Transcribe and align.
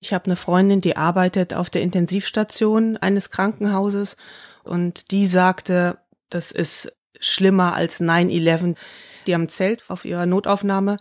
Ich 0.00 0.14
habe 0.14 0.24
eine 0.24 0.36
Freundin, 0.36 0.80
die 0.80 0.96
arbeitet 0.96 1.52
auf 1.52 1.68
der 1.68 1.82
Intensivstation 1.82 2.96
eines 2.96 3.28
Krankenhauses 3.28 4.16
und 4.64 5.10
die 5.10 5.26
sagte, 5.26 5.98
das 6.30 6.52
ist 6.52 6.92
schlimmer 7.20 7.74
als 7.74 8.00
9-11. 8.00 8.76
Die 9.26 9.34
haben 9.34 9.42
ein 9.42 9.48
Zelt 9.50 9.84
auf 9.88 10.06
ihrer 10.06 10.24
Notaufnahme. 10.24 10.96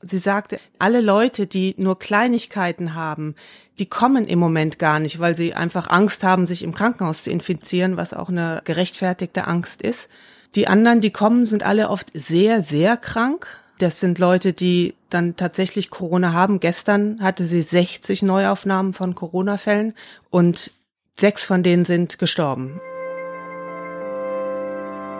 Sie 0.00 0.18
sagte, 0.18 0.60
alle 0.78 1.00
Leute, 1.00 1.48
die 1.48 1.74
nur 1.76 1.98
Kleinigkeiten 1.98 2.94
haben, 2.94 3.34
die 3.80 3.86
kommen 3.86 4.24
im 4.24 4.38
Moment 4.38 4.78
gar 4.78 5.00
nicht, 5.00 5.18
weil 5.18 5.34
sie 5.34 5.54
einfach 5.54 5.90
Angst 5.90 6.22
haben, 6.22 6.46
sich 6.46 6.62
im 6.62 6.72
Krankenhaus 6.72 7.24
zu 7.24 7.30
infizieren, 7.30 7.96
was 7.96 8.14
auch 8.14 8.28
eine 8.28 8.62
gerechtfertigte 8.64 9.48
Angst 9.48 9.82
ist. 9.82 10.08
Die 10.54 10.68
anderen, 10.68 11.00
die 11.00 11.10
kommen, 11.10 11.46
sind 11.46 11.64
alle 11.64 11.88
oft 11.90 12.08
sehr, 12.14 12.62
sehr 12.62 12.96
krank. 12.96 13.60
Das 13.78 14.00
sind 14.00 14.18
Leute, 14.18 14.52
die 14.52 14.94
dann 15.10 15.36
tatsächlich 15.36 15.90
Corona 15.90 16.32
haben. 16.32 16.60
Gestern 16.60 17.20
hatte 17.20 17.44
sie 17.44 17.60
60 17.60 18.22
Neuaufnahmen 18.22 18.94
von 18.94 19.14
Corona-Fällen 19.14 19.94
und 20.30 20.72
sechs 21.18 21.44
von 21.44 21.62
denen 21.62 21.84
sind 21.84 22.18
gestorben. 22.18 22.80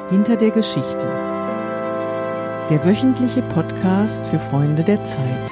Hinter 0.08 0.36
der 0.36 0.50
Geschichte. 0.50 1.06
Der 2.70 2.84
wöchentliche 2.84 3.42
Podcast 3.42 4.24
für 4.26 4.40
Freunde 4.40 4.82
der 4.82 5.04
Zeit. 5.04 5.50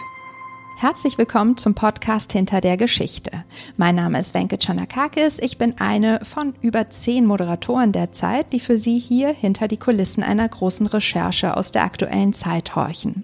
Herzlich 0.77 1.19
willkommen 1.19 1.57
zum 1.57 1.75
Podcast 1.75 2.33
Hinter 2.33 2.61
der 2.61 2.77
Geschichte. 2.77 3.31
Mein 3.77 3.95
Name 3.95 4.19
ist 4.19 4.35
Wenke 4.35 4.59
Chanakakis. 4.59 5.39
Ich 5.39 5.57
bin 5.57 5.77
eine 5.79 6.19
von 6.25 6.53
über 6.63 6.91
zehn 6.91 7.27
Moderatoren 7.27 7.93
der 7.93 8.11
Zeit, 8.11 8.53
die 8.53 8.59
für 8.59 8.77
Sie 8.77 8.99
hier 8.99 9.29
hinter 9.29 9.69
die 9.69 9.77
Kulissen 9.77 10.25
einer 10.25 10.49
großen 10.49 10.87
Recherche 10.89 11.57
aus 11.57 11.71
der 11.71 11.85
aktuellen 11.85 12.33
Zeit 12.33 12.75
horchen. 12.75 13.23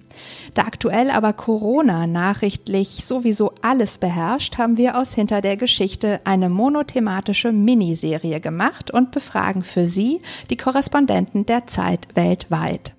Da 0.55 0.63
aktuell 0.63 1.11
aber 1.11 1.33
Corona 1.33 2.07
nachrichtlich 2.07 3.05
sowieso 3.05 3.53
alles 3.63 3.99
beherrscht, 3.99 4.57
haben 4.57 4.77
wir 4.77 4.97
aus 4.97 5.13
Hinter 5.13 5.41
der 5.41 5.57
Geschichte 5.57 6.21
eine 6.25 6.51
monothematische 6.51 7.51
Miniserie 7.51 8.41
gemacht 8.41 8.93
und 8.93 9.11
befragen 9.11 9.65
für 9.65 9.89
Sie 9.89 10.23
die 10.51 10.57
Korrespondenten 10.57 11.47
der 11.47 11.67
Zeit 11.67 12.07
weltweit. 12.15 12.95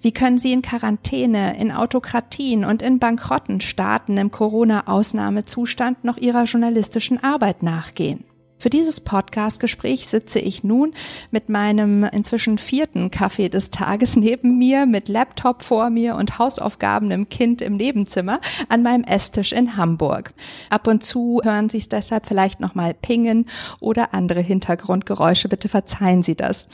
Wie 0.00 0.12
können 0.12 0.38
Sie 0.38 0.52
in 0.52 0.62
Quarantäne, 0.62 1.58
in 1.58 1.72
Autokratien 1.72 2.64
und 2.64 2.82
in 2.82 2.98
bankrotten 2.98 3.60
Staaten 3.60 4.16
im 4.16 4.30
Corona-Ausnahmezustand 4.30 6.04
noch 6.04 6.16
Ihrer 6.16 6.44
journalistischen 6.44 7.22
Arbeit 7.22 7.62
nachgehen? 7.62 8.24
Für 8.64 8.70
dieses 8.70 9.02
Podcast-Gespräch 9.02 10.08
sitze 10.08 10.38
ich 10.38 10.64
nun 10.64 10.94
mit 11.30 11.50
meinem 11.50 12.02
inzwischen 12.02 12.56
vierten 12.56 13.10
Kaffee 13.10 13.50
des 13.50 13.70
Tages 13.70 14.16
neben 14.16 14.56
mir, 14.56 14.86
mit 14.86 15.10
Laptop 15.10 15.60
vor 15.60 15.90
mir 15.90 16.14
und 16.14 16.38
Hausaufgaben 16.38 17.10
im 17.10 17.28
Kind 17.28 17.60
im 17.60 17.76
Nebenzimmer 17.76 18.40
an 18.70 18.82
meinem 18.82 19.04
Esstisch 19.04 19.52
in 19.52 19.76
Hamburg. 19.76 20.32
Ab 20.70 20.86
und 20.86 21.04
zu 21.04 21.42
hören 21.44 21.68
Sie 21.68 21.76
es 21.76 21.90
deshalb 21.90 22.24
vielleicht 22.24 22.60
nochmal 22.60 22.94
pingen 22.94 23.44
oder 23.80 24.14
andere 24.14 24.40
Hintergrundgeräusche. 24.40 25.50
Bitte 25.50 25.68
verzeihen 25.68 26.22
Sie 26.22 26.34
das. 26.34 26.66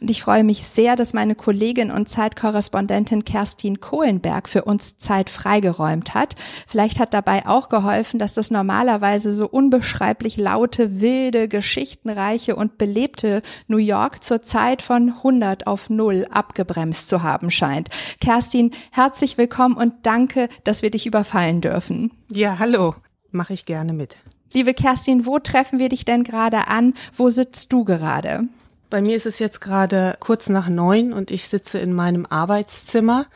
Und 0.00 0.10
ich 0.10 0.22
freue 0.22 0.42
mich 0.42 0.64
sehr, 0.64 0.96
dass 0.96 1.14
meine 1.14 1.36
Kollegin 1.36 1.92
und 1.92 2.08
Zeitkorrespondentin 2.08 3.24
Kerstin 3.24 3.78
Kohlenberg 3.78 4.48
für 4.48 4.64
uns 4.64 4.98
Zeit 4.98 5.30
freigeräumt 5.30 6.12
hat. 6.12 6.34
Vielleicht 6.66 6.98
hat 6.98 7.14
dabei 7.14 7.46
auch 7.46 7.68
geholfen, 7.68 8.18
dass 8.18 8.34
das 8.34 8.50
normalerweise 8.50 9.32
so 9.32 9.46
unbeschreiblich 9.46 10.38
laute, 10.38 11.00
wilde, 11.00 11.35
wilde, 11.36 11.48
geschichtenreiche 11.48 12.56
und 12.56 12.78
belebte 12.78 13.42
New 13.68 13.76
York 13.76 14.24
zur 14.24 14.42
Zeit 14.42 14.82
von 14.82 15.10
100 15.10 15.66
auf 15.66 15.90
0 15.90 16.26
abgebremst 16.30 17.08
zu 17.08 17.22
haben 17.22 17.50
scheint. 17.50 17.88
Kerstin, 18.20 18.70
herzlich 18.90 19.38
willkommen 19.38 19.76
und 19.76 19.94
danke, 20.02 20.48
dass 20.64 20.82
wir 20.82 20.90
dich 20.90 21.06
überfallen 21.06 21.60
dürfen. 21.60 22.10
Ja, 22.30 22.58
hallo, 22.58 22.94
mache 23.30 23.54
ich 23.54 23.66
gerne 23.66 23.92
mit. 23.92 24.16
Liebe 24.52 24.74
Kerstin, 24.74 25.26
wo 25.26 25.38
treffen 25.38 25.78
wir 25.78 25.88
dich 25.88 26.04
denn 26.04 26.24
gerade 26.24 26.68
an? 26.68 26.94
Wo 27.14 27.28
sitzt 27.28 27.72
du 27.72 27.84
gerade? 27.84 28.44
Bei 28.88 29.02
mir 29.02 29.16
ist 29.16 29.26
es 29.26 29.38
jetzt 29.38 29.60
gerade 29.60 30.16
kurz 30.20 30.48
nach 30.48 30.68
neun 30.68 31.12
und 31.12 31.30
ich 31.30 31.48
sitze 31.48 31.78
in 31.78 31.92
meinem 31.92 32.24
Arbeitszimmer 32.24 33.26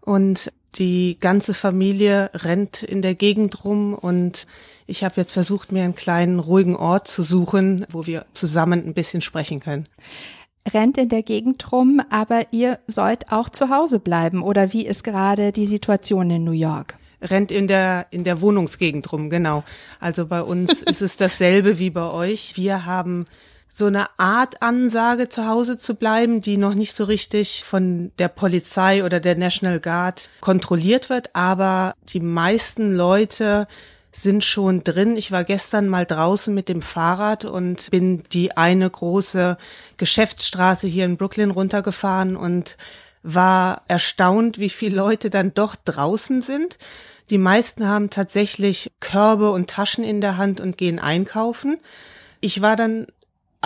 und 0.00 0.50
die 0.78 1.18
ganze 1.20 1.54
Familie 1.54 2.30
rennt 2.34 2.82
in 2.82 3.02
der 3.02 3.14
Gegend 3.14 3.64
rum 3.64 3.94
und 3.94 4.46
ich 4.86 5.02
habe 5.02 5.14
jetzt 5.16 5.32
versucht, 5.32 5.72
mir 5.72 5.82
einen 5.82 5.94
kleinen 5.94 6.38
ruhigen 6.38 6.76
Ort 6.76 7.08
zu 7.08 7.22
suchen, 7.22 7.86
wo 7.90 8.06
wir 8.06 8.24
zusammen 8.34 8.86
ein 8.86 8.94
bisschen 8.94 9.20
sprechen 9.20 9.60
können. 9.60 9.86
Rennt 10.72 10.98
in 10.98 11.08
der 11.08 11.22
Gegend 11.22 11.72
rum, 11.72 12.00
aber 12.10 12.52
ihr 12.52 12.78
sollt 12.86 13.32
auch 13.32 13.48
zu 13.48 13.70
Hause 13.70 14.00
bleiben 14.00 14.42
oder 14.42 14.72
wie 14.72 14.86
ist 14.86 15.04
gerade 15.04 15.52
die 15.52 15.66
Situation 15.66 16.30
in 16.30 16.44
New 16.44 16.52
York? 16.52 16.98
rennt 17.22 17.50
in 17.50 17.66
der 17.66 18.06
in 18.10 18.24
der 18.24 18.40
Wohnungsgegend 18.40 19.10
rum, 19.12 19.30
genau. 19.30 19.64
Also 20.00 20.26
bei 20.26 20.42
uns 20.42 20.82
ist 20.82 21.02
es 21.02 21.16
dasselbe 21.16 21.78
wie 21.78 21.90
bei 21.90 22.10
euch. 22.10 22.56
Wir 22.56 22.84
haben 22.84 23.26
so 23.76 23.84
eine 23.84 24.08
Art 24.18 24.62
Ansage 24.62 25.28
zu 25.28 25.46
Hause 25.46 25.76
zu 25.76 25.96
bleiben, 25.96 26.40
die 26.40 26.56
noch 26.56 26.72
nicht 26.72 26.96
so 26.96 27.04
richtig 27.04 27.62
von 27.62 28.10
der 28.18 28.28
Polizei 28.28 29.04
oder 29.04 29.20
der 29.20 29.36
National 29.36 29.80
Guard 29.80 30.30
kontrolliert 30.40 31.10
wird, 31.10 31.36
aber 31.36 31.92
die 32.08 32.20
meisten 32.20 32.94
Leute 32.94 33.68
sind 34.12 34.44
schon 34.44 34.82
drin. 34.82 35.18
Ich 35.18 35.30
war 35.30 35.44
gestern 35.44 35.88
mal 35.88 36.06
draußen 36.06 36.54
mit 36.54 36.70
dem 36.70 36.80
Fahrrad 36.80 37.44
und 37.44 37.90
bin 37.90 38.22
die 38.32 38.56
eine 38.56 38.88
große 38.88 39.58
Geschäftsstraße 39.98 40.86
hier 40.86 41.04
in 41.04 41.18
Brooklyn 41.18 41.50
runtergefahren 41.50 42.34
und 42.34 42.78
war 43.22 43.82
erstaunt, 43.88 44.58
wie 44.58 44.70
viele 44.70 44.96
Leute 44.96 45.28
dann 45.28 45.52
doch 45.52 45.76
draußen 45.76 46.40
sind. 46.40 46.78
Die 47.28 47.36
meisten 47.36 47.86
haben 47.86 48.08
tatsächlich 48.08 48.90
Körbe 49.00 49.50
und 49.50 49.68
Taschen 49.68 50.02
in 50.02 50.22
der 50.22 50.38
Hand 50.38 50.62
und 50.62 50.78
gehen 50.78 50.98
einkaufen. 50.98 51.76
Ich 52.40 52.62
war 52.62 52.76
dann 52.76 53.08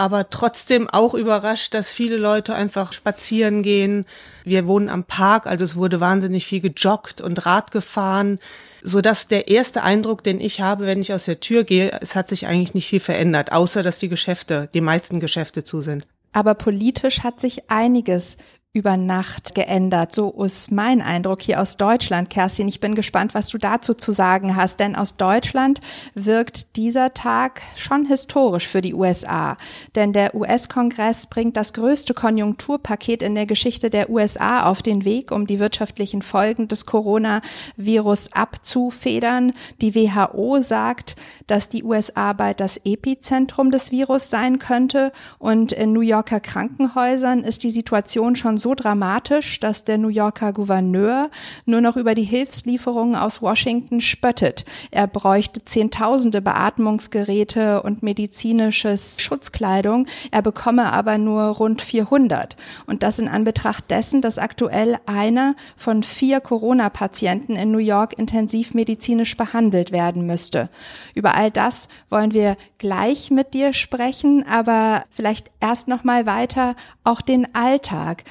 aber 0.00 0.30
trotzdem 0.30 0.88
auch 0.88 1.12
überrascht, 1.12 1.74
dass 1.74 1.90
viele 1.90 2.16
Leute 2.16 2.54
einfach 2.54 2.94
spazieren 2.94 3.62
gehen. 3.62 4.06
Wir 4.44 4.66
wohnen 4.66 4.88
am 4.88 5.04
Park, 5.04 5.46
also 5.46 5.62
es 5.62 5.76
wurde 5.76 6.00
wahnsinnig 6.00 6.46
viel 6.46 6.62
gejoggt 6.62 7.20
und 7.20 7.44
Rad 7.44 7.70
gefahren, 7.70 8.38
so 8.82 9.02
dass 9.02 9.28
der 9.28 9.48
erste 9.48 9.82
Eindruck, 9.82 10.24
den 10.24 10.40
ich 10.40 10.62
habe, 10.62 10.86
wenn 10.86 11.02
ich 11.02 11.12
aus 11.12 11.26
der 11.26 11.40
Tür 11.40 11.64
gehe, 11.64 11.98
es 12.00 12.16
hat 12.16 12.30
sich 12.30 12.46
eigentlich 12.46 12.72
nicht 12.72 12.88
viel 12.88 12.98
verändert, 12.98 13.52
außer 13.52 13.82
dass 13.82 13.98
die 13.98 14.08
Geschäfte, 14.08 14.70
die 14.72 14.80
meisten 14.80 15.20
Geschäfte 15.20 15.64
zu 15.64 15.82
sind. 15.82 16.06
Aber 16.32 16.54
politisch 16.54 17.20
hat 17.20 17.38
sich 17.38 17.70
einiges 17.70 18.38
über 18.72 18.97
Nacht 18.97 19.56
geändert. 19.56 20.14
So 20.14 20.31
ist 20.44 20.70
mein 20.70 21.03
Eindruck 21.03 21.42
hier 21.42 21.60
aus 21.60 21.76
Deutschland, 21.76 22.31
Kerstin. 22.31 22.69
Ich 22.69 22.78
bin 22.78 22.94
gespannt, 22.94 23.34
was 23.34 23.48
du 23.48 23.58
dazu 23.58 23.94
zu 23.94 24.12
sagen 24.12 24.54
hast, 24.54 24.78
denn 24.78 24.94
aus 24.94 25.16
Deutschland 25.16 25.81
wirkt 26.14 26.76
dieser 26.76 27.12
Tag 27.12 27.62
schon 27.75 28.06
historisch 28.06 28.69
für 28.69 28.80
die 28.80 28.94
USA. 28.94 29.56
Denn 29.97 30.12
der 30.12 30.36
US-Kongress 30.36 31.26
bringt 31.26 31.56
das 31.56 31.72
größte 31.72 32.14
Konjunkturpaket 32.14 33.25
in 33.25 33.34
der 33.34 33.47
Geschichte 33.47 33.91
der 33.91 34.09
USA 34.09 34.64
auf 34.66 34.82
den 34.82 35.04
Weg, 35.04 35.32
um 35.32 35.48
die 35.48 35.59
wirtschaftlichen 35.59 36.22
Folgen 36.22 36.69
des 36.69 36.86
Coronavirus 36.86 38.32
abzufedern. 38.34 39.53
Die 39.80 39.97
WHO 39.97 40.62
sagt, 40.62 41.16
dass 41.48 41.69
die 41.69 41.82
USA 41.82 42.34
bald 42.34 42.60
das 42.60 42.76
Epizentrum 42.84 43.72
des 43.72 43.91
Virus 43.91 44.30
sein 44.30 44.60
könnte 44.60 45.10
und 45.41 45.72
in 45.72 45.92
New 45.92 46.03
Yorker 46.03 46.38
Krankenhäusern 46.38 47.42
ist 47.42 47.64
die 47.64 47.72
Situation 47.72 48.36
schon 48.36 48.59
so 48.60 48.75
dramatisch, 48.75 49.59
dass 49.59 49.84
der 49.84 49.98
New 49.98 50.09
Yorker 50.09 50.53
Gouverneur 50.53 51.31
nur 51.66 51.81
noch 51.81 51.97
über 51.97 52.15
die 52.15 52.25
Hilfslieferungen 52.25 53.16
aus 53.16 53.43
Washington 53.43 54.00
spöttet. 54.00 54.65
Er 54.91 55.06
bräuchte 55.06 55.65
Zehntausende 55.65 56.41
Beatmungsgeräte 56.41 57.82
und 57.82 58.03
medizinisches 58.03 59.21
Schutzkleidung. 59.21 60.06
Er 60.31 60.43
bekomme 60.43 60.93
aber 60.93 61.19
nur 61.19 61.43
rund 61.43 61.82
400. 61.82 62.56
Und 62.87 63.03
das 63.03 63.19
in 63.19 63.28
Anbetracht 63.28 63.91
dessen, 63.91 64.21
dass 64.21 64.38
aktuell 64.38 64.98
einer 65.06 65.56
von 65.77 66.03
vier 66.03 66.41
Corona-Patienten 66.41 67.56
in 67.56 67.72
New 67.72 67.78
York 67.78 68.19
intensivmedizinisch 68.19 69.37
behandelt 69.37 69.92
werden 69.92 70.27
müsste. 70.27 70.69
Über 71.15 71.34
all 71.34 71.50
das 71.50 71.88
wollen 72.10 72.33
wir 72.33 72.56
gleich 72.78 73.30
mit 73.30 73.54
dir 73.54 73.72
sprechen, 73.72 74.45
aber 74.47 75.04
vielleicht 75.10 75.51
erst 75.60 75.89
noch 75.89 76.04
mal 76.04 76.27
weiter 76.27 76.77
auch 77.04 77.21
den 77.21 77.54
Alltag. 77.54 78.24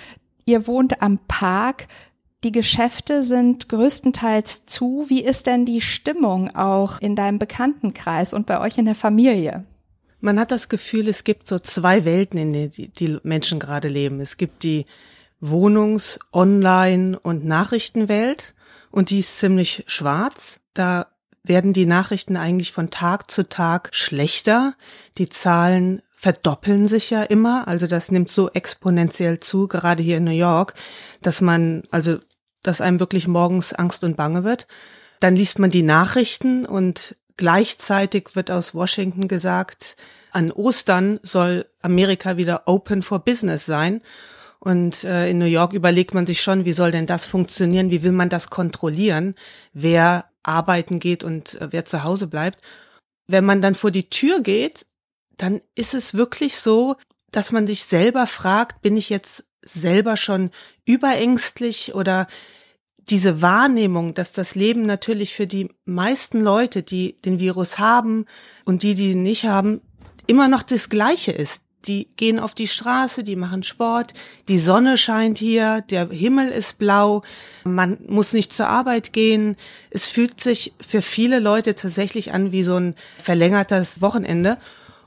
Ihr 0.50 0.66
wohnt 0.66 1.04
am 1.04 1.20
Park. 1.28 1.88
Die 2.44 2.52
Geschäfte 2.52 3.24
sind 3.24 3.70
größtenteils 3.70 4.66
zu. 4.66 5.06
Wie 5.08 5.24
ist 5.24 5.46
denn 5.46 5.64
die 5.64 5.80
Stimmung 5.80 6.56
auch 6.56 7.00
in 7.02 7.16
deinem 7.16 7.38
Bekanntenkreis 7.38 8.34
und 8.34 8.48
bei 8.48 8.60
euch 8.60 8.80
in 8.80 8.86
der 8.86 8.96
Familie? 8.96 9.64
Man 10.22 10.40
hat 10.40 10.50
das 10.50 10.68
Gefühl, 10.68 11.08
es 11.08 11.24
gibt 11.24 11.48
so 11.48 11.60
zwei 11.60 12.04
Welten, 12.04 12.40
in 12.40 12.54
denen 12.54 12.72
die 12.98 13.20
Menschen 13.22 13.60
gerade 13.60 13.90
leben. 13.90 14.22
Es 14.22 14.38
gibt 14.38 14.64
die 14.64 14.86
Wohnungs-, 15.40 16.18
Online- 16.34 17.20
und 17.20 17.46
Nachrichtenwelt 17.46 18.56
und 18.90 19.12
die 19.12 19.20
ist 19.20 19.38
ziemlich 19.38 19.84
schwarz. 19.86 20.62
Da 20.74 21.06
werden 21.44 21.74
die 21.74 21.86
Nachrichten 21.86 22.38
eigentlich 22.38 22.72
von 22.72 22.90
Tag 22.90 23.30
zu 23.30 23.48
Tag 23.48 23.90
schlechter. 23.92 24.74
Die 25.20 25.30
Zahlen 25.30 26.02
verdoppeln 26.20 26.86
sich 26.86 27.12
ja 27.12 27.24
immer. 27.24 27.66
Also 27.70 27.88
das 27.88 28.12
nimmt 28.12 28.30
so 28.30 28.50
exponentiell 28.50 29.40
zu, 29.40 29.70
gerade 29.70 30.04
hier 30.04 30.18
in 30.18 30.26
New 30.26 30.32
York, 30.32 30.74
dass 31.22 31.40
man, 31.40 31.84
also, 31.92 32.18
dass 32.62 32.82
einem 32.82 33.00
wirklich 33.00 33.26
morgens 33.26 33.72
Angst 33.72 34.04
und 34.04 34.18
Bange 34.18 34.44
wird. 34.44 34.68
Dann 35.22 35.38
liest 35.38 35.60
man 35.60 35.70
die 35.70 35.82
Nachrichten 35.82 36.66
und 36.66 37.16
gleichzeitig 37.38 38.32
wird 38.36 38.52
aus 38.52 38.76
Washington 38.76 39.30
gesagt, 39.30 39.96
an 40.32 40.52
Ostern 40.52 41.22
soll 41.24 41.66
Amerika 41.82 42.36
wieder 42.36 42.64
open 42.66 43.02
for 43.02 43.20
business 43.20 43.66
sein. 43.66 44.02
Und 44.60 45.06
äh, 45.06 45.30
in 45.30 45.38
New 45.38 45.46
York 45.46 45.72
überlegt 45.72 46.14
man 46.14 46.28
sich 46.28 46.42
schon, 46.42 46.66
wie 46.66 46.74
soll 46.74 46.92
denn 46.92 47.06
das 47.06 47.24
funktionieren? 47.24 47.92
Wie 47.92 48.04
will 48.04 48.12
man 48.12 48.28
das 48.28 48.50
kontrollieren? 48.50 49.36
Wer 49.72 50.26
arbeiten 50.44 51.00
geht 51.00 51.24
und 51.24 51.56
äh, 51.62 51.72
wer 51.72 51.86
zu 51.86 52.04
Hause 52.04 52.28
bleibt? 52.28 52.62
Wenn 53.26 53.46
man 53.46 53.62
dann 53.62 53.74
vor 53.74 53.92
die 53.92 54.10
Tür 54.10 54.42
geht, 54.42 54.86
dann 55.40 55.62
ist 55.74 55.94
es 55.94 56.14
wirklich 56.14 56.58
so, 56.58 56.96
dass 57.32 57.52
man 57.52 57.66
sich 57.66 57.84
selber 57.84 58.28
fragt, 58.28 58.82
bin 58.82 58.98
ich 58.98 59.10
jetzt 59.10 59.46
selber 59.64 60.18
schon 60.18 60.52
überängstlich 60.86 61.96
oder 61.96 62.28
diese 63.10 63.42
Wahrnehmung, 63.42 64.14
dass 64.14 64.34
das 64.34 64.54
Leben 64.54 64.84
natürlich 64.84 65.34
für 65.34 65.48
die 65.48 65.70
meisten 65.86 66.42
Leute, 66.42 66.84
die 66.84 67.14
den 67.22 67.40
Virus 67.40 67.80
haben 67.80 68.26
und 68.66 68.84
die, 68.84 68.94
die 68.94 69.12
ihn 69.12 69.24
nicht 69.24 69.46
haben, 69.46 69.82
immer 70.28 70.48
noch 70.48 70.62
das 70.62 70.90
Gleiche 70.90 71.32
ist. 71.32 71.62
Die 71.88 72.08
gehen 72.18 72.40
auf 72.40 72.54
die 72.54 72.68
Straße, 72.68 73.24
die 73.24 73.38
machen 73.38 73.64
Sport, 73.64 74.14
die 74.50 74.60
Sonne 74.60 74.98
scheint 74.98 75.38
hier, 75.38 75.82
der 75.90 76.10
Himmel 76.10 76.50
ist 76.50 76.78
blau, 76.78 77.24
man 77.64 77.98
muss 78.06 78.34
nicht 78.34 78.54
zur 78.54 78.68
Arbeit 78.68 79.14
gehen. 79.14 79.56
Es 79.90 80.06
fühlt 80.06 80.42
sich 80.42 80.74
für 80.86 81.02
viele 81.02 81.40
Leute 81.40 81.76
tatsächlich 81.76 82.34
an 82.34 82.52
wie 82.52 82.64
so 82.64 82.76
ein 82.76 82.96
verlängertes 83.18 84.02
Wochenende. 84.02 84.58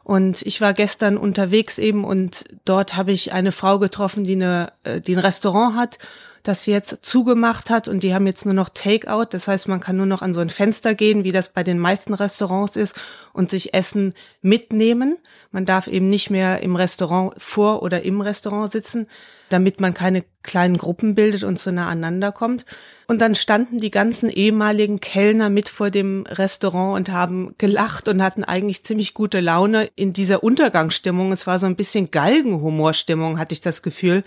Und 0.04 0.42
ich 0.42 0.60
war 0.60 0.72
gestern 0.72 1.16
unterwegs 1.16 1.78
eben 1.78 2.04
und 2.04 2.44
dort 2.64 2.96
habe 2.96 3.12
ich 3.12 3.32
eine 3.32 3.52
Frau 3.52 3.78
getroffen, 3.78 4.24
die, 4.24 4.34
eine, 4.34 4.72
äh, 4.84 5.00
die 5.00 5.14
ein 5.14 5.20
Restaurant 5.20 5.76
hat, 5.76 5.98
das 6.42 6.64
sie 6.64 6.72
jetzt 6.72 6.98
zugemacht 7.02 7.70
hat 7.70 7.86
und 7.86 8.02
die 8.02 8.14
haben 8.14 8.26
jetzt 8.26 8.44
nur 8.44 8.54
noch 8.54 8.68
Takeout. 8.68 9.26
Das 9.30 9.46
heißt, 9.46 9.68
man 9.68 9.78
kann 9.78 9.96
nur 9.96 10.06
noch 10.06 10.22
an 10.22 10.34
so 10.34 10.40
ein 10.40 10.50
Fenster 10.50 10.94
gehen, 10.94 11.22
wie 11.22 11.30
das 11.30 11.50
bei 11.50 11.62
den 11.62 11.78
meisten 11.78 12.14
Restaurants 12.14 12.74
ist 12.74 12.96
und 13.32 13.48
sich 13.48 13.74
Essen 13.74 14.12
mitnehmen. 14.40 15.18
Man 15.52 15.66
darf 15.66 15.86
eben 15.86 16.08
nicht 16.08 16.30
mehr 16.30 16.60
im 16.60 16.74
Restaurant 16.74 17.34
vor 17.38 17.82
oder 17.82 18.02
im 18.02 18.20
Restaurant 18.20 18.72
sitzen, 18.72 19.06
damit 19.50 19.80
man 19.80 19.94
keine 19.94 20.24
kleinen 20.42 20.78
Gruppen 20.78 21.14
bildet 21.14 21.44
und 21.44 21.60
so 21.60 21.70
nah 21.70 21.88
aneinander 21.88 22.32
kommt. 22.32 22.64
Und 23.06 23.20
dann 23.20 23.34
standen 23.34 23.78
die 23.78 23.90
ganzen 23.90 24.28
ehemaligen 24.28 25.00
Kellner 25.00 25.50
mit 25.50 25.68
vor 25.68 25.90
dem 25.90 26.24
Restaurant 26.28 26.96
und 26.96 27.12
haben 27.12 27.54
gelacht 27.58 28.08
und 28.08 28.22
hatten 28.22 28.44
eigentlich 28.44 28.84
ziemlich 28.84 29.14
gute 29.14 29.40
Laune 29.40 29.88
in 29.96 30.12
dieser 30.12 30.42
Untergangsstimmung. 30.42 31.32
Es 31.32 31.46
war 31.46 31.58
so 31.58 31.66
ein 31.66 31.76
bisschen 31.76 32.10
Galgenhumorstimmung, 32.10 33.38
hatte 33.38 33.54
ich 33.54 33.60
das 33.60 33.82
Gefühl. 33.82 34.22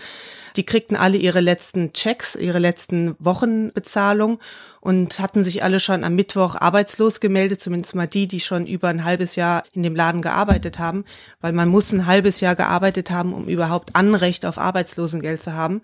Die 0.55 0.65
kriegten 0.65 0.95
alle 0.95 1.17
ihre 1.17 1.41
letzten 1.41 1.93
Checks, 1.93 2.35
ihre 2.35 2.59
letzten 2.59 3.15
Wochenbezahlung 3.19 4.39
und 4.79 5.19
hatten 5.19 5.43
sich 5.43 5.63
alle 5.63 5.79
schon 5.79 6.03
am 6.03 6.15
Mittwoch 6.15 6.55
arbeitslos 6.55 7.19
gemeldet, 7.19 7.59
zumindest 7.59 7.95
mal 7.95 8.07
die, 8.07 8.27
die 8.27 8.39
schon 8.39 8.65
über 8.65 8.87
ein 8.87 9.03
halbes 9.03 9.35
Jahr 9.35 9.63
in 9.73 9.83
dem 9.83 9.95
Laden 9.95 10.21
gearbeitet 10.21 10.79
haben, 10.79 11.03
weil 11.41 11.51
man 11.51 11.67
muss 11.67 11.91
ein 11.91 12.05
halbes 12.05 12.39
Jahr 12.39 12.55
gearbeitet 12.55 13.11
haben, 13.11 13.33
um 13.33 13.47
überhaupt 13.47 13.95
Anrecht 13.95 14.45
auf 14.45 14.57
Arbeitslosengeld 14.57 15.43
zu 15.43 15.53
haben. 15.53 15.81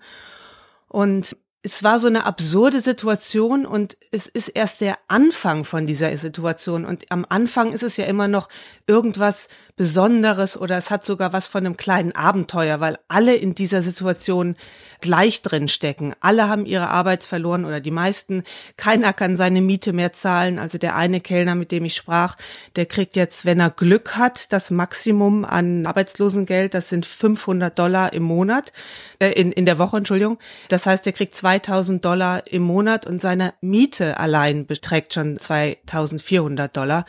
Und 0.88 1.36
es 1.64 1.84
war 1.84 2.00
so 2.00 2.08
eine 2.08 2.24
absurde 2.24 2.80
Situation 2.80 3.66
und 3.66 3.96
es 4.10 4.26
ist 4.26 4.48
erst 4.48 4.80
der 4.80 4.98
Anfang 5.06 5.64
von 5.64 5.86
dieser 5.86 6.16
Situation. 6.16 6.84
Und 6.84 7.10
am 7.12 7.24
Anfang 7.28 7.72
ist 7.72 7.84
es 7.84 7.96
ja 7.96 8.04
immer 8.06 8.26
noch 8.26 8.48
irgendwas 8.88 9.48
Besonderes 9.76 10.60
oder 10.60 10.76
es 10.76 10.90
hat 10.90 11.06
sogar 11.06 11.32
was 11.32 11.46
von 11.46 11.64
einem 11.64 11.76
kleinen 11.76 12.12
Abenteuer, 12.12 12.80
weil 12.80 12.98
alle 13.08 13.34
in 13.34 13.54
dieser 13.54 13.82
Situation 13.82 14.54
gleich 15.00 15.42
drin 15.42 15.68
stecken. 15.68 16.14
Alle 16.20 16.48
haben 16.48 16.64
ihre 16.64 16.88
Arbeit 16.88 17.24
verloren 17.24 17.64
oder 17.64 17.80
die 17.80 17.90
meisten. 17.90 18.44
Keiner 18.76 19.12
kann 19.12 19.36
seine 19.36 19.60
Miete 19.60 19.92
mehr 19.92 20.12
zahlen. 20.12 20.58
Also 20.58 20.78
der 20.78 20.94
eine 20.96 21.20
Kellner, 21.20 21.54
mit 21.54 21.72
dem 21.72 21.84
ich 21.84 21.94
sprach, 21.94 22.36
der 22.76 22.86
kriegt 22.86 23.16
jetzt, 23.16 23.44
wenn 23.44 23.60
er 23.60 23.70
Glück 23.70 24.16
hat, 24.16 24.52
das 24.52 24.70
Maximum 24.70 25.44
an 25.44 25.86
Arbeitslosengeld. 25.86 26.72
Das 26.74 26.88
sind 26.88 27.04
500 27.04 27.78
Dollar 27.78 28.12
im 28.12 28.22
Monat, 28.22 28.72
äh, 29.18 29.32
in, 29.32 29.52
in 29.52 29.66
der 29.66 29.78
Woche, 29.78 29.96
Entschuldigung. 29.96 30.38
Das 30.68 30.86
heißt, 30.86 31.06
er 31.06 31.12
kriegt 31.12 31.34
2000 31.34 32.04
Dollar 32.04 32.46
im 32.46 32.62
Monat 32.62 33.06
und 33.06 33.20
seine 33.20 33.54
Miete 33.60 34.18
allein 34.18 34.66
beträgt 34.66 35.14
schon 35.14 35.38
2400 35.38 36.74
Dollar. 36.76 37.04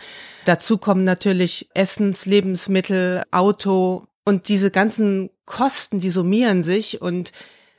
Dazu 0.45 0.77
kommen 0.77 1.03
natürlich 1.03 1.69
Essens, 1.73 2.25
Lebensmittel, 2.25 3.23
Auto 3.31 4.07
und 4.25 4.49
diese 4.49 4.71
ganzen 4.71 5.29
Kosten, 5.45 5.99
die 5.99 6.09
summieren 6.09 6.63
sich 6.63 7.01
und 7.01 7.31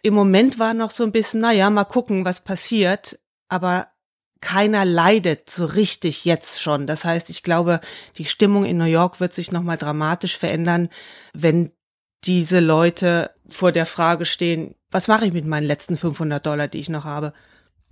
im 0.03 0.15
Moment 0.15 0.59
war 0.59 0.75
noch 0.75 0.91
so 0.91 1.03
ein 1.03 1.13
bisschen, 1.13 1.41
na 1.41 1.53
ja, 1.53 1.71
mal 1.71 1.85
gucken, 1.85 2.25
was 2.25 2.43
passiert, 2.43 3.19
aber 3.49 3.89
keiner 4.43 4.85
leidet 4.85 5.49
so 5.49 5.65
richtig 5.65 6.27
jetzt 6.27 6.61
schon. 6.61 6.87
Das 6.87 7.07
heißt, 7.07 7.31
ich 7.31 7.43
glaube, 7.43 7.81
die 8.19 8.27
Stimmung 8.27 8.65
in 8.65 8.77
New 8.77 8.85
York 8.85 9.19
wird 9.19 9.35
sich 9.35 9.51
nochmal 9.51 9.79
dramatisch 9.79 10.37
verändern, 10.37 10.91
wenn 11.33 11.73
diese 12.25 12.61
Leute 12.61 13.31
vor 13.49 13.73
der 13.73 13.87
Frage 13.87 14.27
stehen, 14.27 14.75
was 14.91 15.09
mache 15.09 15.27
ich 15.27 15.33
mit 15.33 15.47
meinen 15.47 15.67
letzten 15.67 15.97
500 15.97 16.45
Dollar, 16.45 16.69
die 16.69 16.79
ich 16.79 16.91
noch 16.91 17.05
habe? 17.05 17.33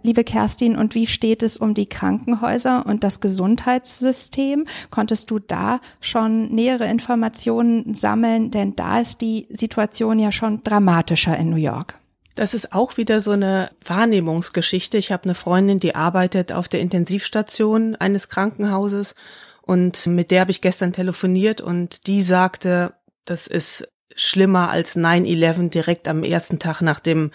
Liebe 0.03 0.25
Kerstin, 0.25 0.77
und 0.77 0.95
wie 0.95 1.07
steht 1.07 1.43
es 1.43 1.57
um 1.57 1.75
die 1.75 1.87
Krankenhäuser 1.87 2.87
und 2.87 3.05
das 3.05 3.21
Gesundheitssystem? 3.21 4.67
Konntest 4.91 5.31
du 5.31 5.39
da 5.39 5.81
schon 6.01 6.53
nähere 6.53 6.87
Informationen 6.87 7.95
sammeln? 7.95 8.51
Denn 8.51 8.75
da 8.75 9.01
ist 9.01 9.21
die 9.21 9.47
Situation 9.51 10.19
ja 10.19 10.33
schon 10.33 10.65
dramatischer 10.65 11.37
in 11.37 11.51
New 11.51 11.57
York. 11.57 11.95
Das 12.35 12.55
ist 12.55 12.73
auch 12.73 12.97
wieder 12.97 13.21
so 13.21 13.33
eine 13.33 13.71
Wahrnehmungsgeschichte. 13.85 14.97
Ich 14.97 15.13
habe 15.13 15.25
eine 15.25 15.35
Freundin, 15.35 15.79
die 15.79 15.95
arbeitet 15.95 16.53
auf 16.53 16.69
der 16.69 16.81
Intensivstation 16.81 17.95
eines 17.97 18.29
Krankenhauses 18.29 19.15
und 19.61 20.07
mit 20.07 20.31
der 20.31 20.41
habe 20.41 20.51
ich 20.51 20.61
gestern 20.61 20.93
telefoniert 20.93 21.61
und 21.61 22.07
die 22.07 22.23
sagte, 22.23 22.95
das 23.25 23.47
ist 23.47 23.89
schlimmer 24.17 24.71
als 24.71 24.97
9-11 24.97 25.71
direkt 25.71 26.09
am 26.09 26.23
ersten 26.25 26.59
Tag, 26.59 26.83
nachdem 26.83 27.31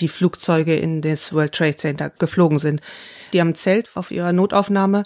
die 0.00 0.08
Flugzeuge 0.08 0.76
in 0.76 1.00
das 1.00 1.32
World 1.32 1.52
Trade 1.52 1.76
Center 1.76 2.10
geflogen 2.10 2.58
sind. 2.58 2.80
Die 3.32 3.40
haben 3.40 3.48
ein 3.48 3.54
Zelt 3.54 3.90
auf 3.94 4.10
ihrer 4.10 4.32
Notaufnahme, 4.32 5.02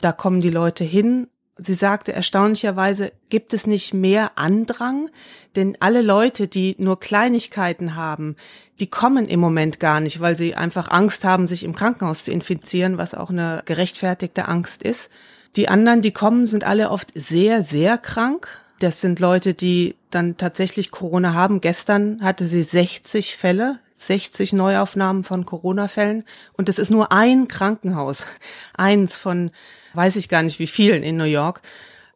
da 0.00 0.12
kommen 0.12 0.40
die 0.40 0.50
Leute 0.50 0.84
hin 0.84 1.28
Sie 1.58 1.74
sagte, 1.74 2.12
erstaunlicherweise 2.12 3.12
gibt 3.28 3.52
es 3.52 3.66
nicht 3.66 3.92
mehr 3.92 4.32
Andrang, 4.36 5.10
denn 5.54 5.76
alle 5.80 6.00
Leute, 6.00 6.48
die 6.48 6.74
nur 6.78 6.98
Kleinigkeiten 6.98 7.94
haben, 7.94 8.36
die 8.80 8.86
kommen 8.88 9.26
im 9.26 9.38
Moment 9.38 9.78
gar 9.78 10.00
nicht, 10.00 10.20
weil 10.20 10.36
sie 10.36 10.54
einfach 10.54 10.90
Angst 10.90 11.24
haben, 11.24 11.46
sich 11.46 11.64
im 11.64 11.74
Krankenhaus 11.74 12.24
zu 12.24 12.32
infizieren, 12.32 12.96
was 12.96 13.14
auch 13.14 13.28
eine 13.28 13.62
gerechtfertigte 13.66 14.48
Angst 14.48 14.82
ist. 14.82 15.10
Die 15.54 15.68
anderen, 15.68 16.00
die 16.00 16.12
kommen, 16.12 16.46
sind 16.46 16.64
alle 16.64 16.90
oft 16.90 17.10
sehr, 17.14 17.62
sehr 17.62 17.98
krank. 17.98 18.61
Das 18.82 19.00
sind 19.00 19.20
Leute, 19.20 19.54
die 19.54 19.94
dann 20.10 20.36
tatsächlich 20.36 20.90
Corona 20.90 21.34
haben. 21.34 21.60
Gestern 21.60 22.20
hatte 22.20 22.46
sie 22.48 22.64
60 22.64 23.36
Fälle, 23.36 23.78
60 23.94 24.54
Neuaufnahmen 24.54 25.22
von 25.22 25.46
Corona-Fällen. 25.46 26.24
Und 26.54 26.68
es 26.68 26.80
ist 26.80 26.90
nur 26.90 27.12
ein 27.12 27.46
Krankenhaus. 27.46 28.26
Eins 28.74 29.16
von 29.16 29.52
weiß 29.94 30.16
ich 30.16 30.28
gar 30.28 30.42
nicht 30.42 30.58
wie 30.58 30.66
vielen 30.66 31.04
in 31.04 31.16
New 31.16 31.22
York. 31.22 31.62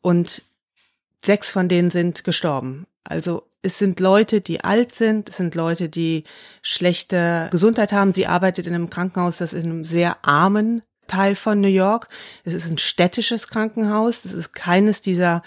Und 0.01 0.43
sechs 1.25 1.53
von 1.53 1.69
denen 1.69 1.93
sind 1.93 2.25
gestorben. 2.25 2.89
Also 3.05 3.47
es 3.63 3.79
sind 3.79 4.01
Leute, 4.01 4.41
die 4.41 4.65
alt 4.65 4.93
sind, 4.93 5.29
es 5.29 5.37
sind 5.37 5.55
Leute, 5.55 5.89
die 5.89 6.25
schlechte 6.63 7.47
Gesundheit 7.53 7.93
haben. 7.93 8.13
Sie 8.13 8.27
arbeitet 8.27 8.67
in 8.67 8.75
einem 8.75 8.91
Krankenhaus, 8.91 9.37
das 9.37 9.53
in 9.53 9.67
einem 9.67 9.85
sehr 9.85 10.17
armen 10.27 10.83
Teil 11.07 11.37
von 11.37 11.61
New 11.61 11.69
York. 11.69 12.09
Es 12.43 12.55
ist 12.55 12.69
ein 12.69 12.79
städtisches 12.79 13.47
Krankenhaus. 13.47 14.25
Es 14.25 14.33
ist 14.33 14.53
keines 14.53 15.01
dieser 15.01 15.45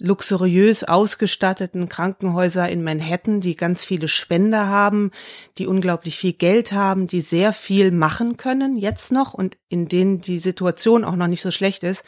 luxuriös 0.00 0.84
ausgestatteten 0.84 1.88
Krankenhäuser 1.88 2.68
in 2.68 2.82
Manhattan, 2.82 3.40
die 3.40 3.54
ganz 3.54 3.84
viele 3.84 4.08
Spender 4.08 4.66
haben, 4.66 5.10
die 5.58 5.66
unglaublich 5.66 6.16
viel 6.16 6.32
Geld 6.32 6.72
haben, 6.72 7.06
die 7.06 7.20
sehr 7.20 7.52
viel 7.52 7.90
machen 7.90 8.36
können 8.36 8.76
jetzt 8.76 9.12
noch 9.12 9.34
und 9.34 9.58
in 9.68 9.88
denen 9.88 10.20
die 10.20 10.38
Situation 10.38 11.04
auch 11.04 11.16
noch 11.16 11.28
nicht 11.28 11.42
so 11.42 11.50
schlecht 11.50 11.82
ist. 11.82 12.04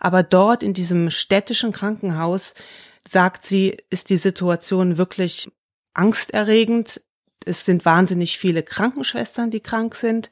Aber 0.00 0.22
dort 0.22 0.62
in 0.62 0.74
diesem 0.74 1.10
städtischen 1.10 1.72
Krankenhaus, 1.72 2.54
sagt 3.06 3.44
sie, 3.44 3.76
ist 3.90 4.10
die 4.10 4.16
Situation 4.16 4.98
wirklich 4.98 5.50
angsterregend. 5.92 7.02
Es 7.44 7.64
sind 7.64 7.84
wahnsinnig 7.84 8.38
viele 8.38 8.62
Krankenschwestern, 8.62 9.50
die 9.50 9.60
krank 9.60 9.94
sind. 9.94 10.30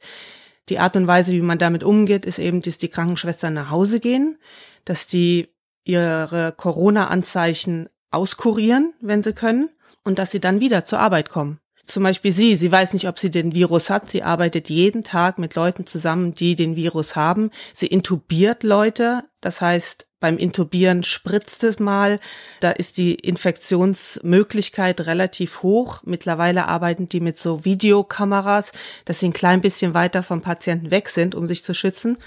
Die 0.69 0.79
Art 0.79 0.95
und 0.95 1.07
Weise, 1.07 1.33
wie 1.33 1.41
man 1.41 1.59
damit 1.59 1.83
umgeht, 1.83 2.25
ist 2.25 2.39
eben, 2.39 2.61
dass 2.61 2.77
die 2.77 2.87
Krankenschwestern 2.87 3.53
nach 3.53 3.69
Hause 3.69 3.99
gehen, 3.99 4.37
dass 4.85 5.07
die 5.07 5.52
ihre 5.83 6.53
Corona-Anzeichen 6.55 7.89
auskurieren, 8.11 8.93
wenn 9.01 9.23
sie 9.23 9.33
können, 9.33 9.69
und 10.03 10.19
dass 10.19 10.31
sie 10.31 10.39
dann 10.39 10.59
wieder 10.59 10.85
zur 10.85 10.99
Arbeit 10.99 11.29
kommen. 11.29 11.59
Zum 11.85 12.03
Beispiel 12.03 12.31
sie, 12.31 12.55
sie 12.55 12.71
weiß 12.71 12.93
nicht, 12.93 13.09
ob 13.09 13.19
sie 13.19 13.29
den 13.29 13.53
Virus 13.53 13.89
hat. 13.89 14.09
Sie 14.09 14.23
arbeitet 14.23 14.69
jeden 14.69 15.03
Tag 15.03 15.37
mit 15.37 15.55
Leuten 15.55 15.85
zusammen, 15.85 16.33
die 16.33 16.55
den 16.55 16.77
Virus 16.77 17.17
haben. 17.17 17.51
Sie 17.73 17.87
intubiert 17.87 18.63
Leute. 18.63 19.25
Das 19.41 19.59
heißt, 19.59 20.07
beim 20.21 20.37
Intubieren 20.37 21.03
spritzt 21.03 21.65
es 21.65 21.79
mal. 21.79 22.21
Da 22.61 22.71
ist 22.71 22.95
die 22.95 23.15
Infektionsmöglichkeit 23.15 25.01
relativ 25.01 25.61
hoch. 25.61 25.99
Mittlerweile 26.05 26.69
arbeiten 26.69 27.07
die 27.09 27.19
mit 27.19 27.37
so 27.37 27.65
Videokameras, 27.65 28.71
dass 29.03 29.19
sie 29.19 29.27
ein 29.27 29.33
klein 29.33 29.59
bisschen 29.59 29.93
weiter 29.93 30.23
vom 30.23 30.39
Patienten 30.39 30.89
weg 30.89 31.09
sind, 31.09 31.35
um 31.35 31.47
sich 31.47 31.65
zu 31.65 31.73
schützen. 31.73 32.17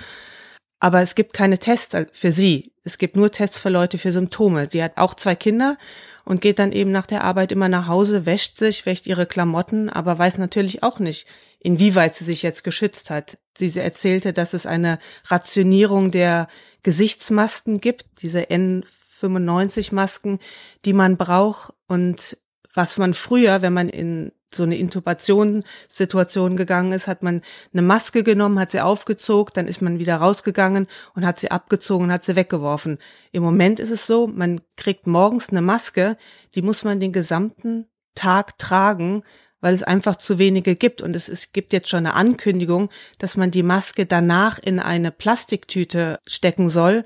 Aber 0.81 1.01
es 1.01 1.15
gibt 1.15 1.33
keine 1.33 1.59
Tests 1.59 1.97
für 2.13 2.33
sie. 2.33 2.73
Es 2.87 2.99
gibt 2.99 3.17
nur 3.17 3.33
Tests 3.33 3.59
für 3.59 3.69
Leute 3.69 3.99
für 3.99 4.13
Symptome. 4.13 4.69
Sie 4.71 4.81
hat 4.81 4.97
auch 4.97 5.15
zwei 5.15 5.35
Kinder 5.35 5.77
und 6.25 6.41
geht 6.41 6.61
dann 6.61 6.71
eben 6.71 6.93
nach 6.93 7.07
der 7.07 7.25
Arbeit 7.25 7.51
immer 7.51 7.69
nach 7.69 7.89
Hause, 7.89 8.27
wäscht 8.27 8.59
sich, 8.59 8.87
wäscht 8.87 9.09
ihre 9.09 9.27
Klamotten, 9.27 9.89
aber 9.89 10.17
weiß 10.17 10.39
natürlich 10.39 10.85
auch 10.85 11.01
nicht, 11.01 11.27
inwieweit 11.59 12.15
sie 12.15 12.23
sich 12.23 12.43
jetzt 12.43 12.63
geschützt 12.63 13.11
hat. 13.11 13.39
Sie 13.59 13.77
erzählte, 13.77 14.33
dass 14.33 14.55
es 14.55 14.67
eine 14.67 15.01
Rationierung 15.25 16.13
der 16.13 16.47
Gesichtsmasken 16.85 17.81
gibt, 17.81 18.05
diese 18.23 18.43
N95-Masken, 18.43 20.39
die 20.85 20.93
man 20.93 21.17
braucht 21.17 21.73
und 21.89 22.39
was 22.73 22.99
man 22.99 23.15
früher, 23.15 23.63
wenn 23.63 23.73
man 23.73 23.89
in 23.89 24.31
so 24.55 24.63
eine 24.63 24.79
Intubationssituation 24.79 26.57
gegangen 26.57 26.93
ist, 26.93 27.07
hat 27.07 27.23
man 27.23 27.43
eine 27.73 27.83
Maske 27.83 28.23
genommen, 28.23 28.59
hat 28.59 28.73
sie 28.73 28.81
aufgezogen, 28.81 29.53
dann 29.55 29.67
ist 29.67 29.83
man 29.83 29.99
wieder 29.99 30.17
rausgegangen 30.17 30.87
und 31.15 31.27
hat 31.27 31.41
sie 31.41 31.51
abgezogen 31.51 32.07
und 32.07 32.13
hat 32.13 32.25
sie 32.25 32.37
weggeworfen. 32.37 32.99
Im 33.33 33.43
Moment 33.43 33.81
ist 33.81 33.91
es 33.91 34.07
so, 34.07 34.27
man 34.27 34.61
kriegt 34.77 35.07
morgens 35.07 35.51
eine 35.51 35.63
Maske, 35.63 36.17
die 36.55 36.63
muss 36.63 36.85
man 36.85 37.01
den 37.01 37.13
gesamten 37.13 37.87
Tag 38.15 38.59
tragen, 38.59 39.23
weil 39.61 39.75
es 39.75 39.83
einfach 39.83 40.17
zu 40.17 40.39
wenige 40.39 40.77
gibt. 40.77 41.03
Und 41.03 41.17
es, 41.17 41.29
es 41.29 41.53
gibt 41.53 41.73
jetzt 41.73 41.89
schon 41.89 42.07
eine 42.07 42.15
Ankündigung, 42.15 42.91
dass 43.19 43.37
man 43.37 43.51
die 43.51 43.63
Maske 43.63 44.07
danach 44.07 44.59
in 44.59 44.79
eine 44.79 45.11
Plastiktüte 45.11 46.21
stecken 46.27 46.69
soll, 46.69 47.05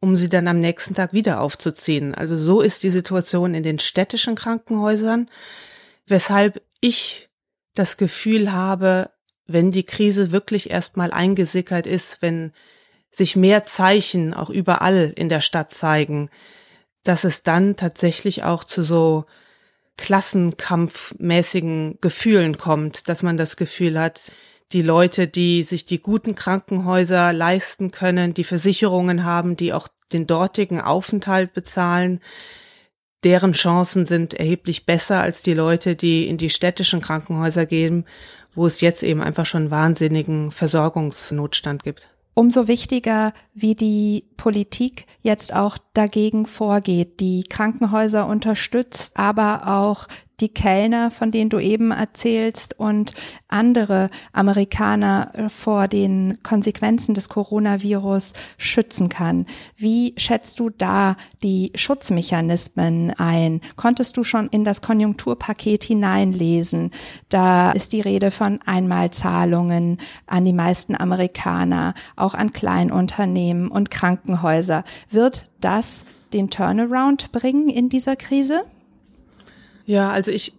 um 0.00 0.16
sie 0.16 0.28
dann 0.28 0.48
am 0.48 0.58
nächsten 0.58 0.94
Tag 0.94 1.12
wieder 1.12 1.40
aufzuziehen. 1.40 2.14
Also 2.14 2.36
so 2.36 2.60
ist 2.60 2.82
die 2.82 2.90
Situation 2.90 3.54
in 3.54 3.62
den 3.62 3.78
städtischen 3.78 4.34
Krankenhäusern, 4.34 5.28
weshalb 6.10 6.62
ich 6.80 7.28
das 7.74 7.96
Gefühl 7.96 8.52
habe, 8.52 9.10
wenn 9.46 9.70
die 9.70 9.84
Krise 9.84 10.32
wirklich 10.32 10.70
erstmal 10.70 11.12
eingesickert 11.12 11.86
ist, 11.86 12.20
wenn 12.20 12.52
sich 13.10 13.36
mehr 13.36 13.64
Zeichen 13.64 14.34
auch 14.34 14.50
überall 14.50 15.12
in 15.16 15.28
der 15.28 15.40
Stadt 15.40 15.72
zeigen, 15.72 16.30
dass 17.02 17.24
es 17.24 17.42
dann 17.42 17.76
tatsächlich 17.76 18.44
auch 18.44 18.64
zu 18.64 18.82
so 18.82 19.24
klassenkampfmäßigen 19.96 21.98
Gefühlen 22.00 22.58
kommt, 22.58 23.08
dass 23.08 23.22
man 23.22 23.36
das 23.36 23.56
Gefühl 23.56 23.98
hat, 23.98 24.32
die 24.72 24.82
Leute, 24.82 25.26
die 25.26 25.64
sich 25.64 25.84
die 25.84 26.00
guten 26.00 26.36
Krankenhäuser 26.36 27.32
leisten 27.32 27.90
können, 27.90 28.34
die 28.34 28.44
Versicherungen 28.44 29.24
haben, 29.24 29.56
die 29.56 29.72
auch 29.72 29.88
den 30.12 30.28
dortigen 30.28 30.80
Aufenthalt 30.80 31.52
bezahlen, 31.52 32.20
deren 33.24 33.52
Chancen 33.52 34.06
sind 34.06 34.34
erheblich 34.34 34.86
besser 34.86 35.20
als 35.20 35.42
die 35.42 35.54
Leute, 35.54 35.96
die 35.96 36.26
in 36.26 36.38
die 36.38 36.50
städtischen 36.50 37.00
Krankenhäuser 37.00 37.66
gehen, 37.66 38.06
wo 38.54 38.66
es 38.66 38.80
jetzt 38.80 39.02
eben 39.02 39.22
einfach 39.22 39.46
schon 39.46 39.70
wahnsinnigen 39.70 40.52
Versorgungsnotstand 40.52 41.84
gibt. 41.84 42.08
Umso 42.34 42.68
wichtiger, 42.68 43.32
wie 43.54 43.74
die 43.74 44.24
Politik 44.36 45.06
jetzt 45.20 45.54
auch 45.54 45.78
dagegen 45.92 46.46
vorgeht, 46.46 47.20
die 47.20 47.42
Krankenhäuser 47.42 48.26
unterstützt, 48.26 49.16
aber 49.16 49.66
auch 49.66 50.06
die 50.40 50.48
Kellner, 50.48 51.10
von 51.10 51.30
denen 51.30 51.50
du 51.50 51.58
eben 51.58 51.90
erzählst, 51.90 52.78
und 52.78 53.14
andere 53.48 54.10
Amerikaner 54.32 55.32
vor 55.48 55.88
den 55.88 56.38
Konsequenzen 56.42 57.14
des 57.14 57.28
Coronavirus 57.28 58.32
schützen 58.58 59.08
kann. 59.08 59.46
Wie 59.76 60.14
schätzt 60.16 60.60
du 60.60 60.70
da 60.70 61.16
die 61.42 61.72
Schutzmechanismen 61.74 63.12
ein? 63.18 63.60
Konntest 63.76 64.16
du 64.16 64.24
schon 64.24 64.48
in 64.48 64.64
das 64.64 64.82
Konjunkturpaket 64.82 65.84
hineinlesen? 65.84 66.90
Da 67.28 67.72
ist 67.72 67.92
die 67.92 68.00
Rede 68.00 68.30
von 68.30 68.60
Einmalzahlungen 68.64 69.98
an 70.26 70.44
die 70.44 70.52
meisten 70.52 70.96
Amerikaner, 70.96 71.94
auch 72.16 72.34
an 72.34 72.52
Kleinunternehmen 72.52 73.68
und 73.68 73.90
Krankenhäuser. 73.90 74.84
Wird 75.10 75.50
das 75.60 76.04
den 76.32 76.50
Turnaround 76.50 77.32
bringen 77.32 77.68
in 77.68 77.88
dieser 77.88 78.16
Krise? 78.16 78.64
Ja, 79.90 80.12
also 80.12 80.30
ich 80.30 80.52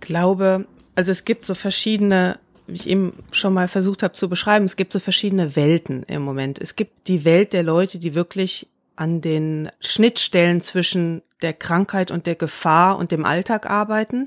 glaube, 0.00 0.66
also 0.94 1.12
es 1.12 1.26
gibt 1.26 1.44
so 1.44 1.54
verschiedene, 1.54 2.38
wie 2.66 2.76
ich 2.76 2.88
eben 2.88 3.12
schon 3.30 3.52
mal 3.52 3.68
versucht 3.68 4.02
habe 4.02 4.14
zu 4.14 4.30
beschreiben, 4.30 4.64
es 4.64 4.76
gibt 4.76 4.94
so 4.94 4.98
verschiedene 4.98 5.56
Welten 5.56 6.04
im 6.04 6.22
Moment. 6.22 6.58
Es 6.58 6.74
gibt 6.74 7.06
die 7.06 7.26
Welt 7.26 7.52
der 7.52 7.62
Leute, 7.62 7.98
die 7.98 8.14
wirklich 8.14 8.66
an 8.96 9.20
den 9.20 9.70
Schnittstellen 9.80 10.62
zwischen 10.62 11.20
der 11.42 11.52
Krankheit 11.52 12.10
und 12.10 12.26
der 12.26 12.34
Gefahr 12.34 12.96
und 12.96 13.12
dem 13.12 13.26
Alltag 13.26 13.68
arbeiten. 13.68 14.24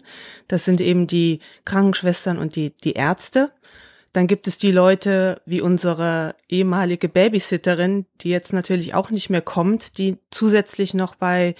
Das 0.47 0.63
sind 0.63 0.79
eben 0.79 1.07
die 1.07 1.39
Krankenschwestern 1.65 2.37
und 2.37 2.55
die, 2.55 2.71
die 2.83 2.93
Ärzte. 2.93 3.49
Dann 4.13 4.27
gibt 4.27 4.47
es 4.47 4.59
die 4.59 4.71
Leute 4.71 5.41
wie 5.47 5.61
unsere 5.61 6.35
ehemalige 6.47 7.09
Babysitterin, 7.09 8.05
die 8.21 8.29
jetzt 8.29 8.53
natürlich 8.53 8.93
auch 8.93 9.09
nicht 9.09 9.31
mehr 9.31 9.41
kommt, 9.41 9.97
die 9.97 10.19
zusätzlich 10.29 10.93
noch 10.93 11.15
bei 11.15 11.55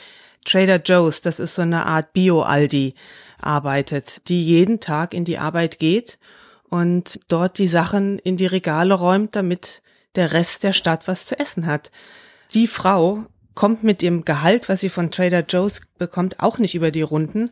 Trader 0.46 0.82
Joe's, 0.84 1.22
das 1.22 1.40
ist 1.40 1.56
so 1.56 1.62
eine 1.62 1.86
Art 1.86 2.14
Bio-Aldi, 2.14 2.96
arbeitet, 3.42 4.28
die 4.28 4.44
jeden 4.44 4.80
Tag 4.80 5.14
in 5.14 5.26
die 5.26 5.38
Arbeit 5.38 5.80
geht 5.80 6.20
und 6.70 7.20
dort 7.28 7.58
die 7.58 7.68
Sachen 7.68 8.20
in 8.20 8.38
die 8.38 8.46
Regale 8.46 8.94
räumt, 8.94 9.36
damit 9.36 9.82
der 10.16 10.32
Rest 10.32 10.64
der 10.64 10.74
Stadt 10.74 11.08
was 11.08 11.26
zu 11.26 11.40
essen 11.40 11.66
hat. 11.66 11.92
Die 12.54 12.68
Frau 12.68 13.26
kommt 13.56 13.84
mit 13.84 14.02
dem 14.02 14.26
Gehalt, 14.26 14.70
was 14.70 14.80
sie 14.82 14.90
von 14.90 15.12
Trader 15.12 15.44
Joe's 15.48 15.82
bekommt, 15.98 16.40
auch 16.40 16.58
nicht 16.58 16.76
über 16.76 16.92
die 16.92 17.02
Runden. 17.02 17.52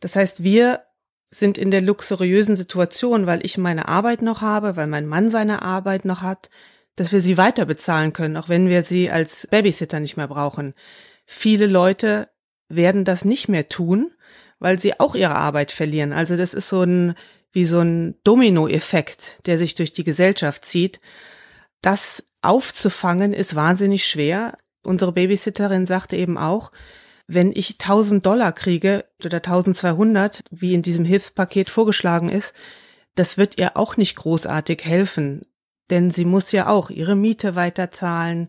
Das 0.00 0.16
heißt, 0.16 0.42
wir 0.42 0.82
sind 1.30 1.56
in 1.56 1.70
der 1.70 1.80
luxuriösen 1.80 2.56
Situation, 2.56 3.26
weil 3.26 3.44
ich 3.44 3.56
meine 3.56 3.88
Arbeit 3.88 4.20
noch 4.20 4.42
habe, 4.42 4.76
weil 4.76 4.86
mein 4.86 5.06
Mann 5.06 5.30
seine 5.30 5.62
Arbeit 5.62 6.04
noch 6.04 6.20
hat, 6.20 6.50
dass 6.96 7.12
wir 7.12 7.22
sie 7.22 7.38
weiter 7.38 7.64
bezahlen 7.64 8.12
können, 8.12 8.36
auch 8.36 8.50
wenn 8.50 8.68
wir 8.68 8.82
sie 8.82 9.10
als 9.10 9.46
Babysitter 9.46 9.98
nicht 9.98 10.18
mehr 10.18 10.28
brauchen. 10.28 10.74
Viele 11.24 11.66
Leute 11.66 12.28
werden 12.68 13.04
das 13.04 13.24
nicht 13.24 13.48
mehr 13.48 13.68
tun, 13.68 14.12
weil 14.58 14.78
sie 14.78 14.98
auch 15.00 15.14
ihre 15.14 15.34
Arbeit 15.34 15.72
verlieren. 15.72 16.12
Also 16.12 16.36
das 16.36 16.54
ist 16.54 16.68
so 16.68 16.82
ein, 16.82 17.14
wie 17.52 17.64
so 17.64 17.80
ein 17.80 18.14
Dominoeffekt, 18.24 19.46
der 19.46 19.58
sich 19.58 19.74
durch 19.74 19.92
die 19.92 20.04
Gesellschaft 20.04 20.64
zieht. 20.64 21.00
Das 21.80 22.24
aufzufangen 22.42 23.32
ist 23.32 23.54
wahnsinnig 23.54 24.06
schwer. 24.06 24.56
Unsere 24.82 25.12
Babysitterin 25.12 25.86
sagte 25.86 26.16
eben 26.16 26.38
auch, 26.38 26.72
wenn 27.26 27.52
ich 27.52 27.72
1000 27.72 28.24
Dollar 28.24 28.52
kriege 28.52 29.04
oder 29.24 29.38
1200, 29.38 30.44
wie 30.50 30.74
in 30.74 30.82
diesem 30.82 31.04
Hilfspaket 31.04 31.70
vorgeschlagen 31.70 32.28
ist, 32.28 32.52
das 33.14 33.38
wird 33.38 33.58
ihr 33.58 33.76
auch 33.76 33.96
nicht 33.96 34.16
großartig 34.16 34.84
helfen, 34.84 35.46
denn 35.90 36.10
sie 36.10 36.24
muss 36.24 36.52
ja 36.52 36.68
auch 36.68 36.90
ihre 36.90 37.14
Miete 37.14 37.54
weiterzahlen, 37.54 38.48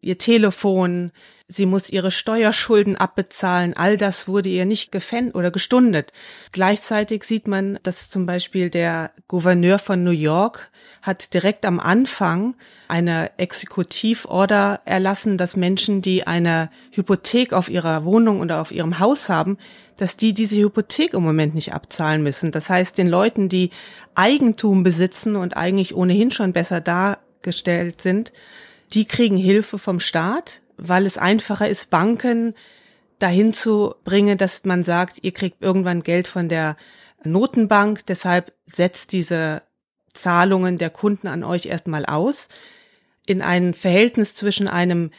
ihr 0.00 0.18
Telefon, 0.18 1.12
sie 1.52 1.66
muss 1.66 1.88
ihre 1.88 2.10
Steuerschulden 2.10 2.96
abbezahlen, 2.96 3.74
all 3.76 3.96
das 3.96 4.26
wurde 4.26 4.48
ihr 4.48 4.64
nicht 4.64 4.92
gefängt 4.92 5.34
oder 5.34 5.50
gestundet. 5.50 6.12
Gleichzeitig 6.52 7.24
sieht 7.24 7.46
man, 7.46 7.78
dass 7.82 8.10
zum 8.10 8.26
Beispiel 8.26 8.70
der 8.70 9.12
Gouverneur 9.28 9.78
von 9.78 10.02
New 10.02 10.10
York 10.10 10.70
hat 11.02 11.34
direkt 11.34 11.66
am 11.66 11.80
Anfang 11.80 12.54
eine 12.88 13.38
Exekutivorder 13.38 14.80
erlassen, 14.84 15.36
dass 15.36 15.56
Menschen, 15.56 16.00
die 16.00 16.26
eine 16.26 16.70
Hypothek 16.92 17.52
auf 17.52 17.68
ihrer 17.68 18.04
Wohnung 18.04 18.40
oder 18.40 18.60
auf 18.60 18.72
ihrem 18.72 18.98
Haus 18.98 19.28
haben, 19.28 19.58
dass 19.96 20.16
die 20.16 20.32
diese 20.32 20.56
Hypothek 20.56 21.14
im 21.14 21.22
Moment 21.22 21.54
nicht 21.54 21.74
abzahlen 21.74 22.22
müssen. 22.22 22.50
Das 22.50 22.70
heißt, 22.70 22.96
den 22.96 23.06
Leuten, 23.08 23.48
die 23.48 23.70
Eigentum 24.14 24.82
besitzen 24.82 25.36
und 25.36 25.56
eigentlich 25.56 25.94
ohnehin 25.94 26.30
schon 26.30 26.52
besser 26.52 26.80
dargestellt 26.80 28.00
sind, 28.00 28.32
die 28.94 29.04
kriegen 29.04 29.36
Hilfe 29.36 29.78
vom 29.78 30.00
Staat, 30.00 30.61
weil 30.76 31.06
es 31.06 31.18
einfacher 31.18 31.68
ist, 31.68 31.90
Banken 31.90 32.54
dahin 33.18 33.52
zu 33.52 33.94
bringen, 34.04 34.36
dass 34.36 34.64
man 34.64 34.82
sagt, 34.82 35.18
ihr 35.22 35.32
kriegt 35.32 35.62
irgendwann 35.62 36.02
Geld 36.02 36.26
von 36.26 36.48
der 36.48 36.76
Notenbank, 37.24 38.04
deshalb 38.06 38.52
setzt 38.66 39.12
diese 39.12 39.62
Zahlungen 40.12 40.78
der 40.78 40.90
Kunden 40.90 41.28
an 41.28 41.44
euch 41.44 41.66
erstmal 41.66 42.04
aus. 42.04 42.48
In 43.26 43.40
ein 43.42 43.74
Verhältnis 43.74 44.34
zwischen 44.34 44.68
einem 44.68 45.10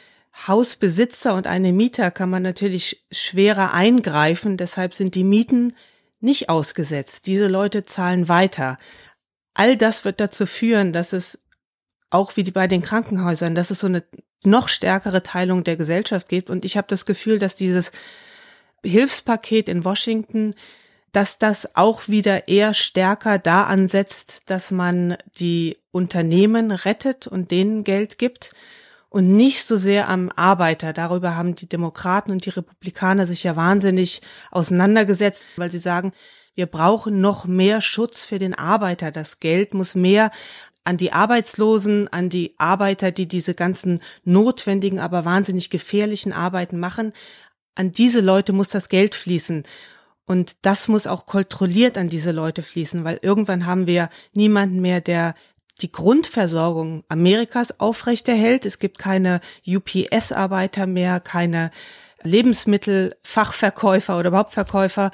Hausbesitzer 0.46 1.34
und 1.34 1.46
einem 1.46 1.76
Mieter 1.76 2.10
kann 2.10 2.28
man 2.28 2.42
natürlich 2.42 3.06
schwerer 3.10 3.72
eingreifen, 3.72 4.56
deshalb 4.56 4.94
sind 4.94 5.14
die 5.14 5.24
Mieten 5.24 5.74
nicht 6.20 6.48
ausgesetzt. 6.48 7.26
Diese 7.26 7.48
Leute 7.48 7.84
zahlen 7.84 8.28
weiter. 8.28 8.78
All 9.54 9.76
das 9.76 10.04
wird 10.04 10.20
dazu 10.20 10.46
führen, 10.46 10.92
dass 10.92 11.12
es 11.12 11.38
auch 12.10 12.36
wie 12.36 12.50
bei 12.50 12.66
den 12.66 12.82
Krankenhäusern, 12.82 13.54
dass 13.54 13.70
es 13.70 13.80
so 13.80 13.86
eine 13.86 14.04
noch 14.46 14.68
stärkere 14.68 15.22
Teilung 15.22 15.64
der 15.64 15.76
Gesellschaft 15.76 16.28
gibt. 16.28 16.50
Und 16.50 16.64
ich 16.64 16.76
habe 16.76 16.86
das 16.88 17.06
Gefühl, 17.06 17.38
dass 17.38 17.54
dieses 17.54 17.92
Hilfspaket 18.84 19.68
in 19.68 19.84
Washington, 19.84 20.50
dass 21.12 21.38
das 21.38 21.76
auch 21.76 22.08
wieder 22.08 22.48
eher 22.48 22.74
stärker 22.74 23.38
da 23.38 23.64
ansetzt, 23.64 24.42
dass 24.46 24.70
man 24.70 25.16
die 25.38 25.78
Unternehmen 25.92 26.72
rettet 26.72 27.26
und 27.26 27.50
denen 27.50 27.84
Geld 27.84 28.18
gibt 28.18 28.52
und 29.10 29.36
nicht 29.36 29.64
so 29.64 29.76
sehr 29.76 30.08
am 30.08 30.28
Arbeiter. 30.34 30.92
Darüber 30.92 31.36
haben 31.36 31.54
die 31.54 31.68
Demokraten 31.68 32.32
und 32.32 32.44
die 32.46 32.50
Republikaner 32.50 33.26
sich 33.26 33.44
ja 33.44 33.54
wahnsinnig 33.54 34.22
auseinandergesetzt, 34.50 35.44
weil 35.56 35.70
sie 35.70 35.78
sagen, 35.78 36.12
wir 36.56 36.66
brauchen 36.66 37.20
noch 37.20 37.44
mehr 37.46 37.80
Schutz 37.80 38.24
für 38.24 38.40
den 38.40 38.54
Arbeiter. 38.54 39.12
Das 39.12 39.38
Geld 39.38 39.72
muss 39.72 39.94
mehr 39.94 40.32
an 40.84 40.96
die 40.98 41.12
Arbeitslosen, 41.12 42.08
an 42.08 42.28
die 42.28 42.54
Arbeiter, 42.58 43.10
die 43.10 43.26
diese 43.26 43.54
ganzen 43.54 44.00
notwendigen, 44.24 45.00
aber 45.00 45.24
wahnsinnig 45.24 45.70
gefährlichen 45.70 46.32
Arbeiten 46.32 46.78
machen. 46.78 47.12
An 47.74 47.90
diese 47.90 48.20
Leute 48.20 48.52
muss 48.52 48.68
das 48.68 48.88
Geld 48.88 49.14
fließen. 49.14 49.64
Und 50.26 50.56
das 50.62 50.88
muss 50.88 51.06
auch 51.06 51.26
kontrolliert 51.26 51.98
an 51.98 52.08
diese 52.08 52.32
Leute 52.32 52.62
fließen, 52.62 53.04
weil 53.04 53.18
irgendwann 53.22 53.66
haben 53.66 53.86
wir 53.86 54.08
niemanden 54.34 54.80
mehr, 54.80 55.00
der 55.00 55.34
die 55.80 55.90
Grundversorgung 55.90 57.04
Amerikas 57.08 57.80
aufrechterhält. 57.80 58.64
Es 58.64 58.78
gibt 58.78 58.98
keine 58.98 59.40
UPS-Arbeiter 59.66 60.86
mehr, 60.86 61.20
keine 61.20 61.70
Lebensmittelfachverkäufer 62.22 64.18
oder 64.18 64.28
überhaupt 64.28 64.54
Verkäufer. 64.54 65.10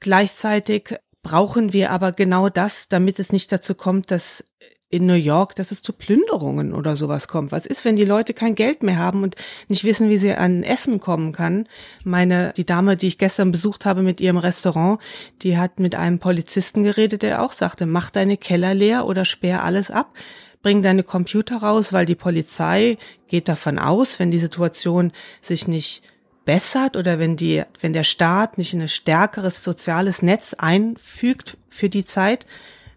Gleichzeitig 0.00 0.96
brauchen 1.22 1.72
wir 1.72 1.90
aber 1.90 2.12
genau 2.12 2.48
das, 2.48 2.88
damit 2.88 3.18
es 3.18 3.32
nicht 3.32 3.52
dazu 3.52 3.74
kommt, 3.74 4.10
dass 4.10 4.44
in 4.92 5.06
New 5.06 5.14
York, 5.14 5.56
dass 5.56 5.72
es 5.72 5.80
zu 5.80 5.94
Plünderungen 5.94 6.74
oder 6.74 6.96
sowas 6.96 7.26
kommt. 7.26 7.50
Was 7.50 7.64
ist, 7.64 7.86
wenn 7.86 7.96
die 7.96 8.04
Leute 8.04 8.34
kein 8.34 8.54
Geld 8.54 8.82
mehr 8.82 8.98
haben 8.98 9.22
und 9.22 9.36
nicht 9.68 9.84
wissen, 9.84 10.10
wie 10.10 10.18
sie 10.18 10.34
an 10.34 10.62
Essen 10.62 11.00
kommen 11.00 11.32
kann? 11.32 11.66
Meine, 12.04 12.52
die 12.58 12.66
Dame, 12.66 12.96
die 12.96 13.06
ich 13.06 13.16
gestern 13.16 13.52
besucht 13.52 13.86
habe 13.86 14.02
mit 14.02 14.20
ihrem 14.20 14.36
Restaurant, 14.36 15.00
die 15.40 15.56
hat 15.56 15.80
mit 15.80 15.94
einem 15.94 16.18
Polizisten 16.18 16.82
geredet, 16.82 17.22
der 17.22 17.42
auch 17.42 17.52
sagte, 17.52 17.86
mach 17.86 18.10
deine 18.10 18.36
Keller 18.36 18.74
leer 18.74 19.06
oder 19.06 19.24
sperr 19.24 19.64
alles 19.64 19.90
ab. 19.90 20.12
Bring 20.60 20.82
deine 20.82 21.04
Computer 21.04 21.56
raus, 21.56 21.94
weil 21.94 22.04
die 22.04 22.14
Polizei 22.14 22.98
geht 23.28 23.48
davon 23.48 23.78
aus, 23.78 24.18
wenn 24.18 24.30
die 24.30 24.38
Situation 24.38 25.10
sich 25.40 25.66
nicht 25.66 26.02
bessert 26.44 26.98
oder 26.98 27.18
wenn 27.18 27.36
die, 27.36 27.62
wenn 27.80 27.94
der 27.94 28.04
Staat 28.04 28.58
nicht 28.58 28.74
ein 28.74 28.88
stärkeres 28.88 29.64
soziales 29.64 30.20
Netz 30.20 30.52
einfügt 30.52 31.56
für 31.70 31.88
die 31.88 32.04
Zeit, 32.04 32.44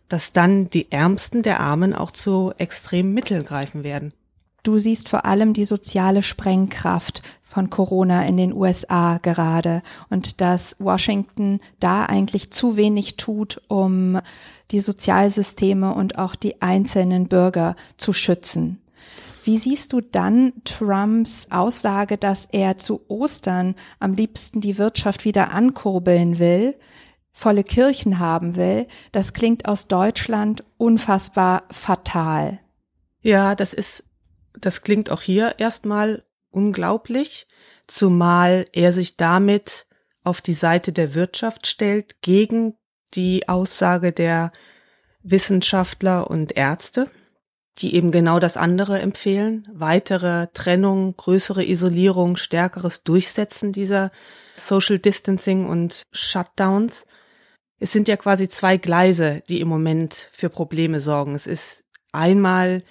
dass 0.10 0.34
dann 0.34 0.70
die 0.70 0.92
Ärmsten 0.92 1.42
der 1.42 1.60
Armen 1.60 1.94
auch 1.94 2.12
zu 2.12 2.54
extremen 2.58 3.14
Mitteln 3.14 3.44
greifen 3.44 3.84
werden. 3.84 4.14
Du 4.64 4.80
siehst 4.80 5.10
vor 5.10 5.26
allem 5.26 5.54
die 5.54 5.66
soziale 5.66 6.24
Sprengkraft 6.24 7.22
von 7.44 7.70
Corona 7.70 8.26
in 8.26 8.36
den 8.36 8.52
USA 8.52 9.20
gerade 9.20 9.84
und 10.10 10.42
dass 10.42 10.76
Washington 10.80 11.60
da 11.80 12.06
eigentlich 12.06 12.52
zu 12.52 12.76
wenig 12.76 13.16
tut, 13.16 13.62
um 13.68 14.20
die 14.72 14.80
Sozialsysteme 14.80 15.94
und 15.94 16.18
auch 16.18 16.36
die 16.36 16.62
einzelnen 16.62 17.28
Bürger 17.28 17.76
zu 17.98 18.12
schützen. 18.12 18.82
Wie 19.44 19.58
siehst 19.58 19.94
du 19.94 20.02
dann 20.02 20.54
Trumps 20.64 21.48
Aussage, 21.52 22.18
dass 22.18 22.46
er 22.46 22.80
zu 22.80 23.02
Ostern 23.08 23.76
am 24.00 24.16
liebsten 24.16 24.60
die 24.60 24.80
Wirtschaft 24.80 25.24
wieder 25.24 25.52
ankurbeln 25.52 26.40
will? 26.40 26.76
Volle 27.36 27.66
Kirchen 27.66 28.18
haben 28.18 28.56
will, 28.56 28.88
das 29.12 29.34
klingt 29.34 29.68
aus 29.68 29.88
Deutschland 29.88 30.64
unfassbar 30.78 31.64
fatal. 31.70 32.60
Ja, 33.22 33.56
das 33.56 33.74
ist, 33.74 34.06
das 34.58 34.82
klingt 34.82 35.12
auch 35.12 35.22
hier 35.22 35.56
erstmal 35.60 36.24
unglaublich, 36.50 37.46
zumal 37.88 38.64
er 38.72 38.94
sich 38.94 39.18
damit 39.18 39.86
auf 40.24 40.42
die 40.42 40.54
Seite 40.54 40.94
der 40.94 41.14
Wirtschaft 41.14 41.68
stellt 41.68 42.22
gegen 42.22 42.76
die 43.14 43.50
Aussage 43.50 44.14
der 44.14 44.52
Wissenschaftler 45.22 46.30
und 46.30 46.56
Ärzte, 46.56 47.12
die 47.80 47.96
eben 47.96 48.12
genau 48.12 48.40
das 48.40 48.56
andere 48.56 49.00
empfehlen, 49.00 49.68
weitere 49.74 50.48
Trennung, 50.54 51.18
größere 51.18 51.66
Isolierung, 51.66 52.38
stärkeres 52.38 53.04
Durchsetzen 53.04 53.74
dieser 53.74 54.12
Social 54.56 55.00
Distancing 55.00 55.68
und 55.68 56.04
Shutdowns 56.14 57.06
es 57.80 57.92
sind 57.92 58.08
ja 58.08 58.18
quasi 58.18 58.48
zwei 58.48 58.78
Gleise, 58.78 59.44
die 59.50 59.60
im 59.60 59.68
Moment 59.68 60.30
für 60.32 60.50
Probleme 60.50 61.02
sorgen. 61.02 61.36
Es 61.36 61.48
ist 61.48 61.84
einmal 62.12 62.82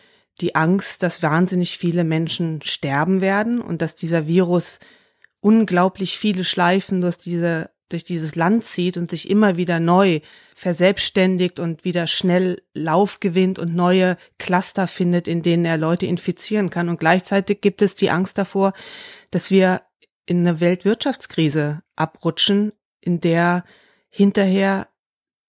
die 0.40 0.54
Angst, 0.54 1.02
dass 1.02 1.22
wahnsinnig 1.22 1.78
viele 1.78 2.04
Menschen 2.04 2.60
sterben 2.62 3.20
werden 3.20 3.60
und 3.60 3.82
dass 3.82 3.94
dieser 3.94 4.26
Virus 4.26 4.80
unglaublich 5.40 6.18
viele 6.18 6.44
Schleifen 6.44 7.00
durch 7.00 7.18
diese 7.18 7.70
durch 7.90 8.04
dieses 8.04 8.34
Land 8.34 8.64
zieht 8.64 8.96
und 8.96 9.10
sich 9.10 9.28
immer 9.28 9.56
wieder 9.56 9.78
neu 9.78 10.20
verselbstständigt 10.54 11.60
und 11.60 11.84
wieder 11.84 12.06
schnell 12.06 12.62
Lauf 12.72 13.20
gewinnt 13.20 13.58
und 13.58 13.74
neue 13.74 14.16
Cluster 14.38 14.86
findet, 14.86 15.28
in 15.28 15.42
denen 15.42 15.64
er 15.64 15.76
Leute 15.76 16.06
infizieren 16.06 16.70
kann. 16.70 16.88
Und 16.88 16.98
gleichzeitig 16.98 17.60
gibt 17.60 17.82
es 17.82 17.94
die 17.94 18.10
Angst 18.10 18.38
davor, 18.38 18.72
dass 19.30 19.50
wir 19.50 19.82
in 20.26 20.40
eine 20.40 20.60
Weltwirtschaftskrise 20.60 21.82
abrutschen, 21.94 22.72
in 23.00 23.20
der 23.20 23.64
hinterher, 24.14 24.86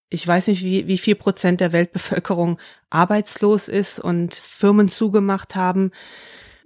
ich 0.09 0.27
weiß 0.27 0.47
nicht, 0.47 0.63
wie, 0.63 0.87
wie 0.87 0.97
viel 0.97 1.13
Prozent 1.13 1.61
der 1.61 1.71
Weltbevölkerung 1.71 2.57
arbeitslos 2.89 3.67
ist 3.67 3.99
und 3.99 4.33
Firmen 4.33 4.89
zugemacht 4.89 5.55
haben. 5.55 5.91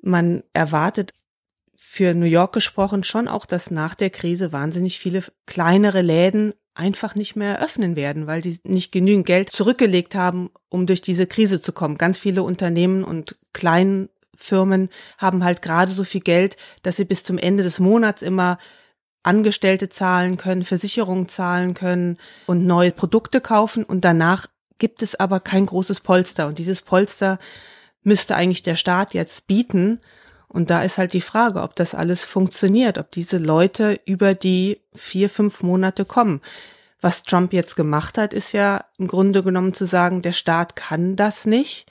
Man 0.01 0.43
erwartet 0.53 1.13
für 1.75 2.13
New 2.13 2.25
York 2.25 2.53
gesprochen 2.53 3.03
schon 3.03 3.27
auch, 3.27 3.45
dass 3.45 3.69
nach 3.69 3.95
der 3.95 4.12
Krise 4.12 4.53
wahnsinnig 4.53 4.97
viele 4.97 5.23
kleinere 5.45 6.01
Läden 6.01 6.53
einfach 6.73 7.15
nicht 7.15 7.35
mehr 7.35 7.57
eröffnen 7.57 7.97
werden, 7.97 8.27
weil 8.27 8.41
die 8.41 8.59
nicht 8.63 8.93
genügend 8.93 9.25
Geld 9.25 9.49
zurückgelegt 9.49 10.15
haben, 10.15 10.51
um 10.69 10.85
durch 10.85 11.01
diese 11.01 11.27
Krise 11.27 11.59
zu 11.59 11.73
kommen. 11.73 11.97
Ganz 11.97 12.17
viele 12.17 12.43
Unternehmen 12.43 13.03
und 13.03 13.35
kleinen 13.51 14.07
Firmen 14.38 14.88
haben 15.17 15.43
halt 15.43 15.62
gerade 15.62 15.91
so 15.91 16.05
viel 16.05 16.21
Geld, 16.21 16.55
dass 16.81 16.95
sie 16.95 17.03
bis 17.03 17.25
zum 17.25 17.38
Ende 17.38 17.63
des 17.63 17.79
Monats 17.79 18.21
immer 18.21 18.57
Angestellte 19.23 19.89
zahlen 19.89 20.38
können, 20.38 20.63
Versicherungen 20.63 21.27
zahlen 21.27 21.73
können 21.73 22.17
und 22.47 22.65
neue 22.65 22.91
Produkte 22.91 23.41
kaufen 23.41 23.84
und 23.84 24.05
danach 24.05 24.47
gibt 24.77 25.01
es 25.01 25.15
aber 25.15 25.39
kein 25.39 25.65
großes 25.65 25.99
Polster 25.99 26.47
und 26.47 26.58
dieses 26.58 26.82
Polster 26.82 27.38
müsste 28.03 28.36
eigentlich 28.36 28.63
der 28.63 28.75
Staat 28.75 29.13
jetzt 29.13 29.47
bieten 29.47 29.99
und 30.49 30.71
da 30.71 30.82
ist 30.82 30.97
halt 30.97 31.13
die 31.13 31.21
Frage, 31.21 31.62
ob 31.62 31.75
das 31.75 31.93
alles 31.93 32.23
funktioniert, 32.23 32.97
ob 32.97 33.12
diese 33.12 33.38
Leute 33.38 33.99
über 34.05 34.34
die 34.34 34.82
vier, 34.95 35.29
fünf 35.29 35.62
Monate 35.62 36.05
kommen. 36.05 36.41
Was 37.01 37.23
Trump 37.23 37.53
jetzt 37.53 37.75
gemacht 37.75 38.17
hat, 38.17 38.34
ist 38.34 38.51
ja 38.51 38.84
im 38.97 39.08
Grunde 39.08 39.43
genommen 39.43 39.73
zu 39.73 39.86
sagen, 39.86 40.21
der 40.21 40.32
Staat 40.32 40.75
kann 40.75 41.15
das 41.15 41.45
nicht. 41.45 41.89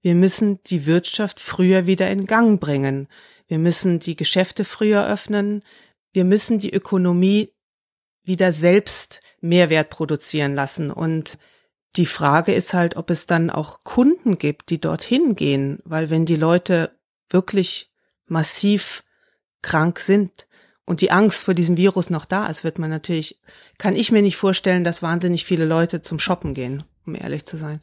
Wir 0.00 0.14
müssen 0.14 0.62
die 0.64 0.86
Wirtschaft 0.86 1.40
früher 1.40 1.86
wieder 1.86 2.08
in 2.08 2.26
Gang 2.26 2.60
bringen. 2.60 3.08
Wir 3.48 3.58
müssen 3.58 3.98
die 3.98 4.14
Geschäfte 4.14 4.64
früher 4.64 5.06
öffnen 5.06 5.62
wir 6.12 6.24
müssen 6.24 6.58
die 6.58 6.72
Ökonomie 6.72 7.52
wieder 8.24 8.52
selbst 8.52 9.20
Mehrwert 9.40 9.90
produzieren 9.90 10.54
lassen. 10.54 10.90
Und 10.90 11.38
die 11.96 12.06
Frage 12.06 12.52
ist 12.52 12.74
halt, 12.74 12.96
ob 12.96 13.10
es 13.10 13.26
dann 13.26 13.50
auch 13.50 13.80
Kunden 13.80 14.38
gibt, 14.38 14.70
die 14.70 14.80
dorthin 14.80 15.34
gehen, 15.34 15.80
weil 15.84 16.10
wenn 16.10 16.26
die 16.26 16.36
Leute 16.36 16.96
wirklich 17.30 17.90
massiv 18.26 19.04
krank 19.62 19.98
sind 19.98 20.46
und 20.84 21.00
die 21.00 21.10
Angst 21.10 21.44
vor 21.44 21.54
diesem 21.54 21.76
Virus 21.76 22.10
noch 22.10 22.24
da 22.24 22.46
ist, 22.46 22.64
wird 22.64 22.78
man 22.78 22.90
natürlich, 22.90 23.40
kann 23.78 23.96
ich 23.96 24.12
mir 24.12 24.22
nicht 24.22 24.36
vorstellen, 24.36 24.84
dass 24.84 25.02
wahnsinnig 25.02 25.44
viele 25.44 25.64
Leute 25.64 26.02
zum 26.02 26.18
Shoppen 26.18 26.54
gehen, 26.54 26.84
um 27.06 27.14
ehrlich 27.14 27.46
zu 27.46 27.56
sein. 27.56 27.80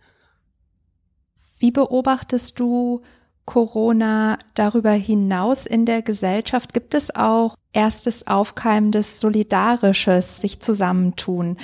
Wie 1.59 1.71
beobachtest 1.71 2.59
du 2.59 3.01
Corona 3.45 4.37
darüber 4.55 4.91
hinaus 4.91 5.65
in 5.65 5.85
der 5.85 6.01
Gesellschaft? 6.01 6.73
Gibt 6.73 6.93
es 6.95 7.15
auch 7.15 7.55
erstes 7.73 8.27
aufkeimendes 8.27 9.19
Solidarisches, 9.19 10.41
sich 10.41 10.59
zusammentun? 10.59 11.57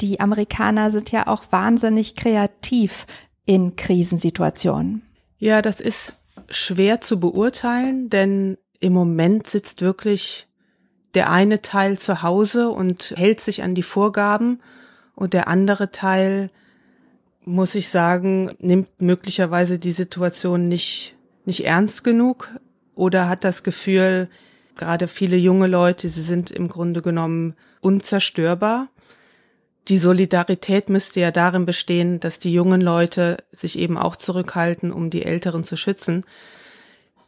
Die 0.00 0.20
Amerikaner 0.20 0.90
sind 0.90 1.12
ja 1.12 1.26
auch 1.26 1.44
wahnsinnig 1.50 2.14
kreativ 2.14 3.06
in 3.44 3.76
Krisensituationen. 3.76 5.02
Ja, 5.38 5.62
das 5.62 5.80
ist 5.80 6.14
schwer 6.50 7.00
zu 7.00 7.20
beurteilen, 7.20 8.10
denn 8.10 8.56
im 8.80 8.92
Moment 8.92 9.48
sitzt 9.48 9.82
wirklich 9.82 10.46
der 11.14 11.30
eine 11.30 11.62
Teil 11.62 11.98
zu 11.98 12.22
Hause 12.22 12.70
und 12.70 13.14
hält 13.16 13.40
sich 13.40 13.62
an 13.62 13.74
die 13.74 13.82
Vorgaben 13.82 14.60
und 15.14 15.32
der 15.34 15.48
andere 15.48 15.90
Teil, 15.90 16.50
muss 17.44 17.74
ich 17.74 17.88
sagen, 17.88 18.52
nimmt 18.60 19.00
möglicherweise 19.00 19.78
die 19.78 19.92
Situation 19.92 20.64
nicht 20.64 21.17
nicht 21.48 21.64
ernst 21.64 22.04
genug 22.04 22.50
oder 22.94 23.28
hat 23.28 23.42
das 23.42 23.62
Gefühl, 23.62 24.28
gerade 24.76 25.08
viele 25.08 25.38
junge 25.38 25.66
Leute, 25.66 26.08
sie 26.10 26.20
sind 26.20 26.50
im 26.50 26.68
Grunde 26.68 27.00
genommen 27.00 27.54
unzerstörbar. 27.80 28.88
Die 29.88 29.96
Solidarität 29.96 30.90
müsste 30.90 31.20
ja 31.20 31.30
darin 31.30 31.64
bestehen, 31.64 32.20
dass 32.20 32.38
die 32.38 32.52
jungen 32.52 32.82
Leute 32.82 33.38
sich 33.50 33.78
eben 33.78 33.96
auch 33.96 34.16
zurückhalten, 34.16 34.92
um 34.92 35.08
die 35.08 35.24
Älteren 35.24 35.64
zu 35.64 35.76
schützen. 35.76 36.20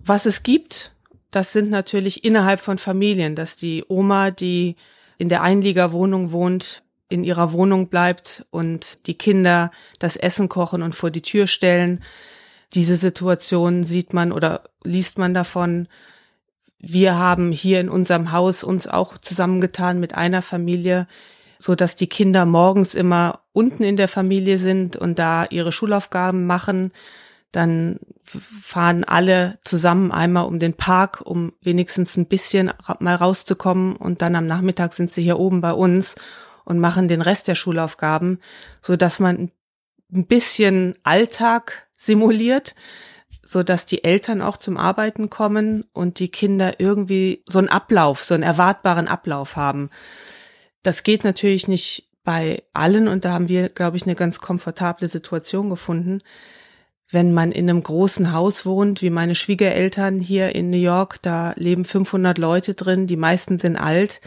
Was 0.05 0.27
es 0.27 0.43
gibt, 0.43 0.93
das 1.31 1.55
sind 1.55 1.71
natürlich 1.71 2.23
innerhalb 2.23 2.61
von 2.61 2.77
Familien, 2.77 3.35
dass 3.35 3.57
die 3.57 3.85
Oma, 3.89 4.31
die 4.31 4.77
in 5.17 5.31
der 5.31 5.43
Einliegerwohnung 5.43 6.31
wohnt, 6.31 6.83
in 7.09 7.25
ihrer 7.25 7.53
Wohnung 7.53 7.89
bleibt 7.89 8.45
und 8.51 8.99
die 9.07 9.17
Kinder 9.17 9.71
das 9.99 10.17
Essen 10.17 10.51
kochen 10.51 10.83
und 10.83 10.95
vor 10.95 11.11
die 11.11 11.23
Tür 11.23 11.47
stellen, 11.47 12.03
diese 12.75 12.97
Situation 12.97 13.85
sieht 13.85 14.13
man 14.13 14.33
oder 14.33 14.63
liest 14.85 15.19
man 15.19 15.35
davon. 15.35 15.89
Wir 16.79 17.17
haben 17.17 17.53
hier 17.53 17.81
in 17.81 17.89
unserem 17.89 18.33
Haus 18.33 18.65
uns 18.65 18.87
auch 18.87 19.19
zusammengetan 19.19 20.01
mit 20.01 20.15
einer 20.15 20.41
Familie, 20.41 21.07
so 21.59 21.75
dass 21.75 21.97
die 21.97 22.07
Kinder 22.07 22.47
morgens 22.47 22.95
immer 22.95 23.41
unten 23.53 23.83
in 23.83 23.97
der 23.97 24.09
Familie 24.09 24.59
sind 24.59 24.97
und 24.97 25.19
da 25.19 25.45
ihre 25.47 25.73
Schulaufgaben 25.73 26.47
machen. 26.47 26.93
Dann 27.53 27.99
fahren 28.25 29.05
alle 29.05 29.59
zusammen 29.65 30.13
einmal 30.13 30.47
um 30.47 30.59
den 30.59 30.75
Park, 30.75 31.21
um 31.25 31.53
wenigstens 31.61 32.17
ein 32.17 32.27
bisschen 32.27 32.73
mal 33.01 33.17
rauszukommen. 33.17 33.97
Und 33.97 34.23
dann 34.23 34.37
am 34.37 34.47
Nachmittag 34.47 34.95
sind 34.95 35.13
sie 35.13 35.23
hier 35.23 35.39
oben 35.39 35.61
bei 35.61 35.73
uns 35.73 36.15
und 36.65 36.79
machen 36.79 37.09
den 37.09 37.21
Rest 37.21 37.49
der 37.49 37.57
Schulaufgaben, 37.57 38.39
so 38.81 38.97
dass 38.97 39.19
man 39.19 39.51
ein 40.13 40.27
bisschen 40.27 40.95
Alltag 41.03 41.89
simuliert, 42.01 42.75
so 43.45 43.63
dass 43.63 43.85
die 43.85 44.05
Eltern 44.05 44.41
auch 44.41 44.57
zum 44.57 44.79
Arbeiten 44.79 45.29
kommen 45.29 45.85
und 45.93 46.19
die 46.19 46.31
Kinder 46.31 46.81
irgendwie 46.81 47.43
so 47.47 47.59
einen 47.59 47.69
Ablauf, 47.69 48.25
so 48.25 48.33
einen 48.33 48.43
erwartbaren 48.43 49.07
Ablauf 49.07 49.57
haben. 49.57 49.91
Das 50.83 51.03
geht 51.03 51.25
natürlich 51.25 51.69
nicht 51.69 52.09
bei 52.25 52.63
allen 52.73 53.07
und 53.07 53.25
da 53.25 53.33
haben 53.33 53.49
wir, 53.49 53.69
glaube 53.69 53.99
ich, 53.99 54.05
eine 54.05 54.15
ganz 54.15 54.39
komfortable 54.41 55.09
Situation 55.09 55.69
gefunden. 55.69 56.23
Wenn 57.11 57.35
man 57.35 57.53
in 57.53 57.69
einem 57.69 57.83
großen 57.83 58.33
Haus 58.33 58.65
wohnt, 58.65 59.03
wie 59.03 59.11
meine 59.11 59.35
Schwiegereltern 59.35 60.21
hier 60.21 60.55
in 60.55 60.71
New 60.71 60.79
York, 60.79 61.21
da 61.23 61.53
leben 61.57 61.85
500 61.85 62.39
Leute 62.39 62.75
drin, 62.75 63.07
die 63.07 63.17
meisten 63.17 63.59
sind 63.59 63.77
alt, 63.77 64.21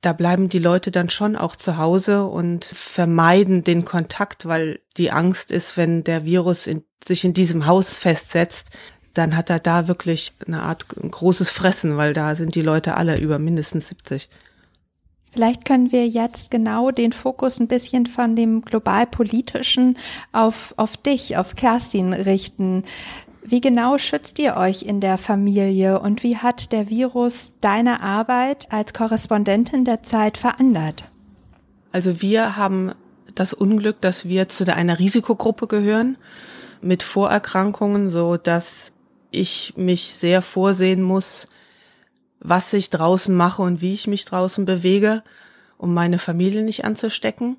da 0.00 0.12
bleiben 0.12 0.48
die 0.48 0.58
Leute 0.58 0.90
dann 0.90 1.10
schon 1.10 1.36
auch 1.36 1.56
zu 1.56 1.76
Hause 1.76 2.24
und 2.24 2.64
vermeiden 2.64 3.64
den 3.64 3.84
Kontakt, 3.84 4.46
weil 4.46 4.80
die 4.96 5.10
Angst 5.10 5.50
ist, 5.50 5.76
wenn 5.76 6.04
der 6.04 6.24
Virus 6.24 6.66
in, 6.66 6.84
sich 7.06 7.24
in 7.24 7.32
diesem 7.32 7.66
Haus 7.66 7.96
festsetzt, 7.96 8.68
dann 9.14 9.36
hat 9.36 9.50
er 9.50 9.58
da 9.58 9.88
wirklich 9.88 10.32
eine 10.46 10.62
Art 10.62 10.88
großes 10.88 11.50
Fressen, 11.50 11.96
weil 11.96 12.14
da 12.14 12.36
sind 12.36 12.54
die 12.54 12.62
Leute 12.62 12.96
alle 12.96 13.18
über 13.18 13.38
mindestens 13.40 13.88
70. 13.88 14.28
Vielleicht 15.32 15.64
können 15.64 15.92
wir 15.92 16.06
jetzt 16.06 16.50
genau 16.50 16.90
den 16.90 17.12
Fokus 17.12 17.60
ein 17.60 17.68
bisschen 17.68 18.06
von 18.06 18.34
dem 18.34 18.62
globalpolitischen 18.62 19.98
auf, 20.32 20.72
auf 20.76 20.96
dich, 20.96 21.36
auf 21.36 21.54
Kerstin 21.54 22.12
richten. 22.12 22.84
Wie 23.50 23.62
genau 23.62 23.96
schützt 23.96 24.38
ihr 24.40 24.58
euch 24.58 24.82
in 24.82 25.00
der 25.00 25.16
Familie 25.16 26.00
und 26.00 26.22
wie 26.22 26.36
hat 26.36 26.70
der 26.70 26.90
Virus 26.90 27.54
deine 27.62 28.02
Arbeit 28.02 28.70
als 28.70 28.92
Korrespondentin 28.92 29.86
der 29.86 30.02
Zeit 30.02 30.36
verändert? 30.36 31.04
Also 31.90 32.20
wir 32.20 32.56
haben 32.56 32.92
das 33.34 33.54
Unglück, 33.54 34.02
dass 34.02 34.28
wir 34.28 34.50
zu 34.50 34.70
einer 34.70 34.98
Risikogruppe 34.98 35.66
gehören 35.66 36.18
mit 36.82 37.02
Vorerkrankungen, 37.02 38.10
so 38.10 38.36
dass 38.36 38.92
ich 39.30 39.72
mich 39.78 40.12
sehr 40.12 40.42
vorsehen 40.42 41.00
muss, 41.00 41.48
was 42.40 42.74
ich 42.74 42.90
draußen 42.90 43.34
mache 43.34 43.62
und 43.62 43.80
wie 43.80 43.94
ich 43.94 44.06
mich 44.06 44.26
draußen 44.26 44.66
bewege, 44.66 45.22
um 45.78 45.94
meine 45.94 46.18
Familie 46.18 46.64
nicht 46.64 46.84
anzustecken. 46.84 47.56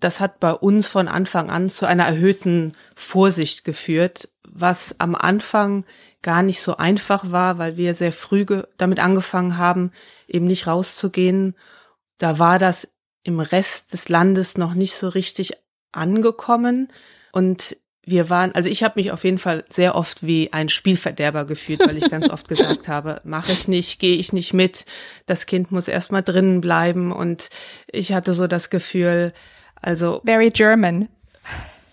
Das 0.00 0.20
hat 0.20 0.40
bei 0.40 0.52
uns 0.52 0.88
von 0.88 1.08
Anfang 1.08 1.50
an 1.50 1.70
zu 1.70 1.86
einer 1.86 2.04
erhöhten 2.04 2.74
Vorsicht 2.94 3.64
geführt, 3.64 4.28
was 4.46 4.94
am 4.98 5.14
Anfang 5.14 5.84
gar 6.22 6.42
nicht 6.42 6.60
so 6.60 6.76
einfach 6.76 7.30
war, 7.30 7.58
weil 7.58 7.76
wir 7.76 7.94
sehr 7.94 8.12
früh 8.12 8.44
damit 8.78 9.00
angefangen 9.00 9.58
haben, 9.58 9.92
eben 10.26 10.46
nicht 10.46 10.66
rauszugehen. 10.66 11.54
Da 12.18 12.38
war 12.38 12.58
das 12.58 12.92
im 13.22 13.40
Rest 13.40 13.92
des 13.92 14.08
Landes 14.08 14.56
noch 14.56 14.74
nicht 14.74 14.94
so 14.94 15.08
richtig 15.08 15.52
angekommen. 15.92 16.88
Und 17.32 17.76
wir 18.04 18.30
waren, 18.30 18.52
also 18.54 18.70
ich 18.70 18.84
habe 18.84 19.00
mich 19.00 19.10
auf 19.10 19.24
jeden 19.24 19.38
Fall 19.38 19.64
sehr 19.68 19.96
oft 19.96 20.24
wie 20.24 20.52
ein 20.52 20.68
Spielverderber 20.68 21.44
gefühlt, 21.44 21.80
weil 21.80 21.96
ich 21.98 22.08
ganz 22.08 22.30
oft 22.30 22.48
gesagt 22.48 22.86
habe, 22.88 23.20
mache 23.24 23.52
ich 23.52 23.66
nicht, 23.66 23.98
gehe 23.98 24.16
ich 24.16 24.32
nicht 24.32 24.54
mit, 24.54 24.86
das 25.26 25.46
Kind 25.46 25.72
muss 25.72 25.88
erstmal 25.88 26.22
drinnen 26.22 26.60
bleiben. 26.60 27.10
Und 27.10 27.50
ich 27.90 28.12
hatte 28.12 28.32
so 28.32 28.46
das 28.46 28.70
Gefühl, 28.70 29.32
also 29.82 30.20
very 30.24 30.50
German. 30.50 31.08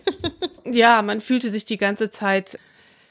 ja, 0.65 1.01
man 1.01 1.21
fühlte 1.21 1.49
sich 1.49 1.65
die 1.65 1.77
ganze 1.77 2.11
Zeit 2.11 2.59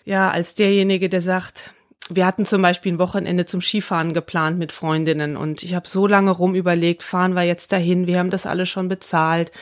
ja 0.05 0.31
als 0.31 0.55
derjenige, 0.55 1.09
der 1.09 1.21
sagt, 1.21 1.73
wir 2.11 2.27
hatten 2.27 2.45
zum 2.45 2.63
Beispiel 2.63 2.93
ein 2.93 2.99
Wochenende 2.99 3.47
zum 3.47 3.61
Skifahren 3.61 4.13
geplant 4.13 4.59
mit 4.59 4.73
Freundinnen 4.73 5.37
und 5.37 5.63
ich 5.63 5.75
habe 5.75 5.89
so 5.89 6.07
lange 6.07 6.31
rum 6.31 6.55
überlegt, 6.55 7.03
fahren 7.03 7.35
wir 7.35 7.43
jetzt 7.43 7.73
dahin, 7.73 8.07
wir 8.07 8.19
haben 8.19 8.31
das 8.31 8.47
alles 8.47 8.69
schon 8.69 8.89
bezahlt 8.89 9.53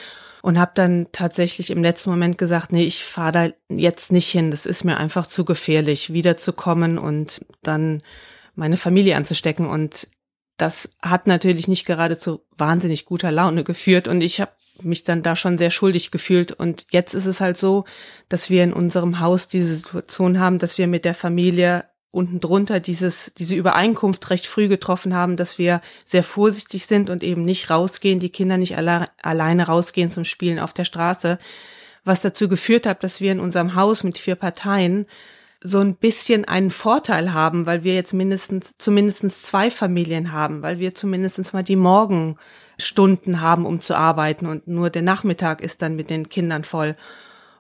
und 0.42 0.59
habe 0.59 0.73
dann 0.75 1.09
tatsächlich 1.12 1.70
im 1.70 1.83
letzten 1.83 2.11
Moment 2.11 2.38
gesagt, 2.38 2.73
nee, 2.73 2.85
ich 2.85 3.05
fahre 3.05 3.33
da 3.33 3.49
jetzt 3.68 4.11
nicht 4.11 4.31
hin, 4.31 4.51
das 4.51 4.66
ist 4.66 4.85
mir 4.85 4.96
einfach 4.96 5.27
zu 5.27 5.44
gefährlich, 5.44 6.12
wiederzukommen 6.12 6.99
und 6.99 7.44
dann 7.62 8.03
meine 8.55 8.77
Familie 8.77 9.16
anzustecken 9.16 9.66
und 9.66 10.09
das 10.57 10.90
hat 11.03 11.27
natürlich 11.27 11.68
nicht 11.68 11.87
gerade 11.87 12.18
zu 12.18 12.44
wahnsinnig 12.57 13.07
guter 13.07 13.33
Laune 13.33 13.64
geführt 13.64 14.09
und 14.09 14.20
ich 14.23 14.40
habe 14.40 14.53
mich 14.83 15.05
dann 15.05 15.23
da 15.23 15.37
schon 15.37 15.59
sehr 15.59 15.71
schuldig 15.71 16.11
gefühlt. 16.11 16.53
Und 16.53 16.85
jetzt 16.90 17.14
ist 17.14 17.27
es 17.27 17.40
halt 17.40 17.59
so, 17.59 17.85
dass 18.29 18.51
wir 18.51 18.64
in 18.64 18.73
unserem 18.73 19.21
Haus 19.21 19.49
diese 19.49 19.75
Situation 19.77 20.40
haben, 20.40 20.59
dass 20.59 20.79
wir 20.79 20.87
mit 20.87 21.05
der 21.05 21.14
Familie 21.14 21.85
unten 22.12 22.40
drunter 22.40 22.81
dieses, 22.81 23.33
diese 23.35 23.55
Übereinkunft 23.55 24.31
recht 24.31 24.47
früh 24.47 24.69
getroffen 24.69 25.14
haben, 25.14 25.37
dass 25.37 25.59
wir 25.59 25.81
sehr 26.05 26.23
vorsichtig 26.23 26.87
sind 26.87 27.09
und 27.09 27.23
eben 27.23 27.45
nicht 27.45 27.71
rausgehen, 27.71 28.19
die 28.19 28.31
Kinder 28.31 28.59
nicht 28.59 28.77
alle, 28.77 29.07
alleine 29.23 29.66
rausgehen 29.66 30.11
zum 30.11 30.25
Spielen 30.25 30.59
auf 30.59 30.73
der 30.73 30.85
Straße, 30.85 31.38
was 32.05 32.21
dazu 32.21 32.49
geführt 32.49 32.87
hat, 32.87 33.05
dass 33.05 33.21
wir 33.21 33.31
in 33.31 33.40
unserem 33.40 33.75
Haus 33.75 34.03
mit 34.03 34.19
vier 34.19 34.35
Parteien 34.35 35.07
so 35.62 35.79
ein 35.79 35.95
bisschen 35.95 36.47
einen 36.47 36.71
Vorteil 36.71 37.33
haben, 37.33 37.66
weil 37.66 37.85
wir 37.85 37.95
jetzt 37.95 38.14
mindestens, 38.14 38.73
zumindest 38.79 39.45
zwei 39.45 39.71
Familien 39.71 40.33
haben, 40.33 40.62
weil 40.62 40.79
wir 40.79 40.95
zumindest 40.95 41.53
mal 41.53 41.62
die 41.62 41.77
Morgenstunden 42.81 43.40
haben, 43.40 43.66
um 43.66 43.81
zu 43.81 43.95
arbeiten 43.95 44.47
und 44.47 44.66
nur 44.66 44.90
der 44.90 45.03
Nachmittag 45.03 45.61
ist 45.61 45.83
dann 45.83 45.97
mit 45.97 46.11
den 46.11 46.29
Kindern 46.29 46.64
voll. 46.64 46.97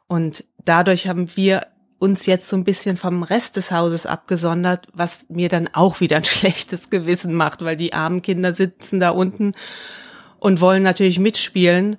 Und 0.08 0.44
dadurch 0.64 1.06
haben 1.06 1.28
wir 1.36 1.66
uns 1.98 2.24
jetzt 2.24 2.48
so 2.48 2.56
ein 2.56 2.64
bisschen 2.64 2.96
vom 2.96 3.22
Rest 3.22 3.56
des 3.56 3.70
Hauses 3.70 4.06
abgesondert, 4.06 4.88
was 4.94 5.26
mir 5.28 5.50
dann 5.50 5.68
auch 5.72 6.00
wieder 6.00 6.16
ein 6.16 6.24
schlechtes 6.36 6.88
Gewissen 6.88 7.34
macht, 7.34 7.62
weil 7.62 7.76
die 7.76 7.92
armen 7.92 8.22
Kinder 8.22 8.54
sitzen 8.54 8.98
da 8.98 9.10
unten 9.10 9.52
und 10.38 10.60
wollen 10.60 10.82
natürlich 10.82 11.18
mitspielen. 11.18 11.98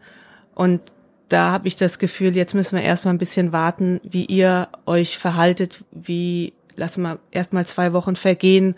Und 0.56 0.82
da 1.30 1.52
habe 1.52 1.68
ich 1.68 1.76
das 1.76 2.00
Gefühl, 2.00 2.36
jetzt 2.36 2.56
müssen 2.56 2.76
wir 2.76 2.84
erstmal 2.84 3.14
ein 3.14 3.20
bisschen 3.20 3.54
warten, 3.54 4.02
wie 4.04 4.26
ihr 4.26 4.68
euch 4.86 5.18
verhaltet, 5.18 5.86
wie 5.92 6.54
lassen 6.76 7.04
wir 7.04 7.20
erstmal 7.30 7.66
zwei 7.68 7.94
Wochen 7.94 8.16
vergehen 8.16 8.76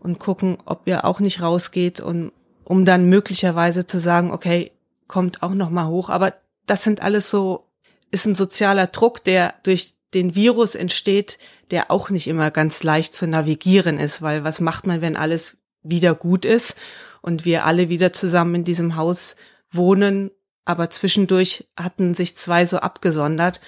und 0.00 0.20
gucken, 0.20 0.58
ob 0.64 0.86
ihr 0.86 1.04
auch 1.04 1.20
nicht 1.20 1.42
rausgeht 1.42 2.00
und 2.00 2.32
um 2.64 2.84
dann 2.84 3.08
möglicherweise 3.08 3.86
zu 3.86 3.98
sagen, 3.98 4.30
okay, 4.30 4.72
kommt 5.08 5.42
auch 5.42 5.54
noch 5.54 5.70
mal 5.70 5.88
hoch, 5.88 6.08
aber 6.08 6.34
das 6.66 6.84
sind 6.84 7.02
alles 7.02 7.30
so 7.30 7.68
ist 8.10 8.26
ein 8.26 8.34
sozialer 8.34 8.88
Druck, 8.88 9.22
der 9.24 9.54
durch 9.62 9.94
den 10.12 10.34
Virus 10.34 10.74
entsteht, 10.74 11.38
der 11.70 11.90
auch 11.90 12.10
nicht 12.10 12.26
immer 12.26 12.50
ganz 12.50 12.82
leicht 12.82 13.14
zu 13.14 13.26
navigieren 13.26 13.98
ist, 13.98 14.20
weil 14.20 14.44
was 14.44 14.60
macht 14.60 14.86
man, 14.86 15.00
wenn 15.00 15.16
alles 15.16 15.56
wieder 15.82 16.14
gut 16.14 16.44
ist 16.44 16.76
und 17.22 17.46
wir 17.46 17.64
alle 17.64 17.88
wieder 17.88 18.12
zusammen 18.12 18.56
in 18.56 18.64
diesem 18.64 18.96
Haus 18.96 19.36
wohnen 19.70 20.30
aber 20.64 20.90
zwischendurch 20.90 21.68
hatten 21.76 22.14
sich 22.14 22.36
zwei 22.36 22.66
so 22.66 22.78
abgesondert. 22.78 23.60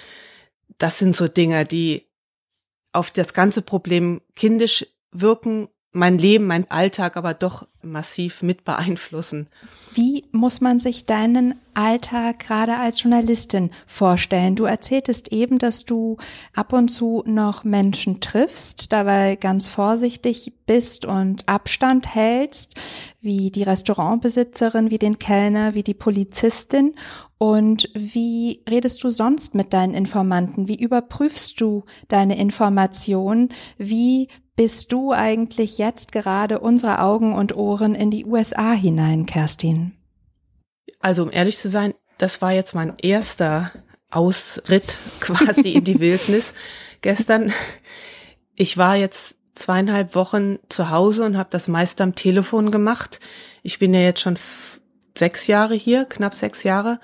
Das 0.79 0.99
sind 0.99 1.17
so 1.17 1.29
Dinge, 1.29 1.65
die 1.65 2.07
auf 2.93 3.11
das 3.11 3.35
ganze 3.35 3.63
Problem 3.63 4.21
kindisch 4.37 4.87
wirken, 5.11 5.69
mein 5.95 6.19
Leben, 6.19 6.47
mein 6.47 6.71
Alltag 6.71 7.17
aber 7.17 7.35
doch 7.35 7.67
massiv 7.83 8.43
mit 8.43 8.65
beeinflussen. 8.65 9.47
Wie 9.93 10.25
muss 10.33 10.61
man 10.61 10.81
sich 10.81 11.07
deinen 11.07 11.55
Alltag 11.75 12.41
gerade 12.41 12.79
als 12.79 13.03
Journalistin 13.03 13.71
vorstellen? 13.87 14.57
Du 14.57 14.65
erzähltest 14.65 15.31
eben, 15.31 15.59
dass 15.59 15.85
du 15.85 16.17
ab 16.53 16.73
und 16.73 16.89
zu 16.89 17.23
noch 17.27 17.63
Menschen 17.63 18.21
triffst, 18.21 18.93
dabei 18.93 19.37
ganz 19.37 19.69
vorsichtig 19.69 20.53
bist 20.67 21.07
und 21.07 21.49
Abstand 21.49 22.13
hältst, 22.13 22.75
wie 23.21 23.51
die 23.51 23.63
Restaurantbesitzerin, 23.63 24.91
wie 24.91 24.99
den 24.99 25.19
Kellner, 25.19 25.75
wie 25.75 25.85
die 25.85 25.95
Polizistin. 25.95 26.95
Und 27.39 27.91
wie 27.95 28.63
redest 28.69 29.05
du 29.05 29.11
sonst 29.11 29.55
mit 29.55 29.75
deinen 29.75 29.95
Informanten? 29.95 30.67
Wie 30.67 30.81
überprüfst 30.81 31.61
du 31.61 31.85
deine 32.09 32.39
Informationen? 32.39 33.51
Wie 33.77 34.29
bist 34.57 34.93
du 34.93 35.13
eigentlich 35.13 35.79
jetzt 35.79 36.13
gerade 36.13 36.61
unsere 36.61 37.01
Augen 37.01 37.35
und 37.35 37.57
Ohren 37.57 37.95
in 37.95 38.11
die 38.11 38.25
USA 38.25 38.73
hinein, 38.73 39.27
Kerstin? 39.27 39.93
Also 41.01 41.23
um 41.23 41.31
ehrlich 41.33 41.59
zu 41.59 41.69
sein, 41.69 41.95
das 42.19 42.41
war 42.41 42.53
jetzt 42.53 42.75
mein 42.75 42.95
erster 42.99 43.73
Ausritt 44.11 44.97
quasi 45.21 45.73
in 45.73 45.85
die 45.85 46.01
Wildnis 46.01 46.53
gestern. 47.01 47.53
Ich 48.55 48.79
war 48.79 48.97
jetzt 48.97 49.37
zweieinhalb 49.55 50.15
Wochen 50.15 50.59
zu 50.69 50.91
Hause 50.91 51.25
und 51.25 51.37
habe 51.37 51.51
das 51.51 51.69
meiste 51.69 52.03
am 52.03 52.15
Telefon 52.15 52.71
gemacht. 52.71 53.21
Ich 53.63 53.79
bin 53.79 53.95
ja 53.95 54.01
jetzt 54.01 54.21
schon 54.21 54.39
sechs 55.17 55.47
Jahre 55.47 55.75
hier, 55.75 56.05
knapp 56.05 56.35
sechs 56.35 56.63
Jahre. 56.63 57.01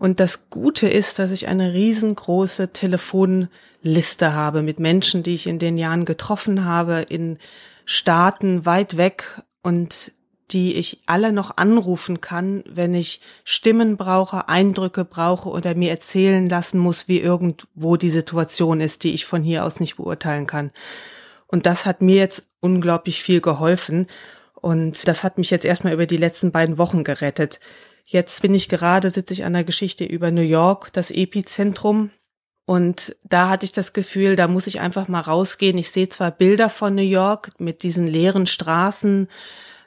Und 0.00 0.18
das 0.18 0.48
Gute 0.48 0.88
ist, 0.88 1.18
dass 1.18 1.30
ich 1.30 1.46
eine 1.46 1.74
riesengroße 1.74 2.72
Telefonliste 2.72 4.32
habe 4.32 4.62
mit 4.62 4.80
Menschen, 4.80 5.22
die 5.22 5.34
ich 5.34 5.46
in 5.46 5.58
den 5.58 5.76
Jahren 5.76 6.06
getroffen 6.06 6.64
habe, 6.64 7.04
in 7.06 7.36
Staaten 7.84 8.64
weit 8.64 8.96
weg. 8.96 9.42
Und 9.62 10.12
die 10.52 10.76
ich 10.76 11.02
alle 11.04 11.32
noch 11.34 11.58
anrufen 11.58 12.22
kann, 12.22 12.64
wenn 12.66 12.94
ich 12.94 13.20
Stimmen 13.44 13.98
brauche, 13.98 14.48
Eindrücke 14.48 15.04
brauche 15.04 15.50
oder 15.50 15.74
mir 15.74 15.90
erzählen 15.90 16.46
lassen 16.46 16.78
muss, 16.78 17.06
wie 17.06 17.20
irgendwo 17.20 17.96
die 17.96 18.08
Situation 18.10 18.80
ist, 18.80 19.04
die 19.04 19.12
ich 19.12 19.26
von 19.26 19.42
hier 19.42 19.66
aus 19.66 19.80
nicht 19.80 19.96
beurteilen 19.96 20.46
kann. 20.46 20.72
Und 21.46 21.66
das 21.66 21.84
hat 21.84 22.00
mir 22.00 22.16
jetzt 22.16 22.46
unglaublich 22.60 23.22
viel 23.22 23.42
geholfen. 23.42 24.06
Und 24.54 25.06
das 25.06 25.24
hat 25.24 25.36
mich 25.36 25.50
jetzt 25.50 25.66
erstmal 25.66 25.92
über 25.92 26.06
die 26.06 26.16
letzten 26.16 26.52
beiden 26.52 26.78
Wochen 26.78 27.04
gerettet. 27.04 27.60
Jetzt 28.12 28.42
bin 28.42 28.54
ich 28.54 28.68
gerade, 28.68 29.12
sitze 29.12 29.32
ich 29.34 29.44
an 29.44 29.52
der 29.52 29.62
Geschichte 29.62 30.04
über 30.04 30.32
New 30.32 30.42
York, 30.42 30.92
das 30.92 31.12
Epizentrum. 31.12 32.10
Und 32.66 33.14
da 33.22 33.48
hatte 33.48 33.64
ich 33.64 33.70
das 33.70 33.92
Gefühl, 33.92 34.34
da 34.34 34.48
muss 34.48 34.66
ich 34.66 34.80
einfach 34.80 35.06
mal 35.06 35.20
rausgehen. 35.20 35.78
Ich 35.78 35.92
sehe 35.92 36.08
zwar 36.08 36.32
Bilder 36.32 36.68
von 36.68 36.96
New 36.96 37.02
York 37.02 37.50
mit 37.60 37.84
diesen 37.84 38.08
leeren 38.08 38.48
Straßen, 38.48 39.28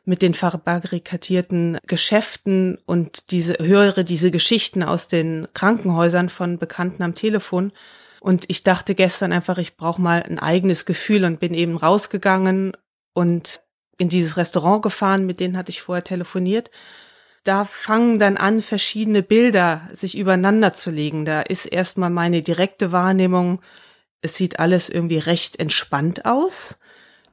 mit 0.06 0.22
den 0.22 0.36
verbarrikadierten 0.36 1.80
Geschäften 1.86 2.78
und 2.86 3.30
diese, 3.32 3.58
höre 3.60 4.06
diese 4.06 4.32
Geschichten 4.32 4.84
aus 4.84 5.10
den 5.10 5.50
Krankenhäusern 5.54 6.30
von 6.30 6.58
Bekannten 6.60 7.04
am 7.04 7.16
Telefon. 7.16 7.74
Und 8.22 8.46
ich 8.48 8.64
dachte 8.64 8.96
gestern 8.96 9.34
einfach, 9.34 9.58
ich 9.58 9.76
brauche 9.76 10.02
mal 10.02 10.24
ein 10.24 10.40
eigenes 10.40 10.86
Gefühl 10.86 11.26
und 11.26 11.42
bin 11.42 11.54
eben 11.54 11.76
rausgegangen 11.76 12.72
und 13.14 13.60
in 13.98 14.08
dieses 14.08 14.38
Restaurant 14.38 14.82
gefahren, 14.82 15.26
mit 15.26 15.42
denen 15.42 15.58
hatte 15.58 15.72
ich 15.72 15.82
vorher 15.82 16.06
telefoniert. 16.06 16.72
Da 17.44 17.66
fangen 17.66 18.20
dann 18.20 18.38
an, 18.38 18.62
verschiedene 18.62 19.22
Bilder 19.22 19.88
sich 19.92 20.18
übereinander 20.18 20.74
zu 20.74 20.92
legen. 20.92 21.26
Da 21.26 21.42
ist 21.42 21.66
erstmal 21.66 22.10
meine 22.10 22.42
direkte 22.42 22.92
Wahrnehmung, 22.92 23.62
es 24.22 24.38
sieht 24.38 24.60
alles 24.60 24.90
irgendwie 24.90 25.18
recht 25.18 25.60
entspannt 25.60 26.26
aus. 26.26 26.80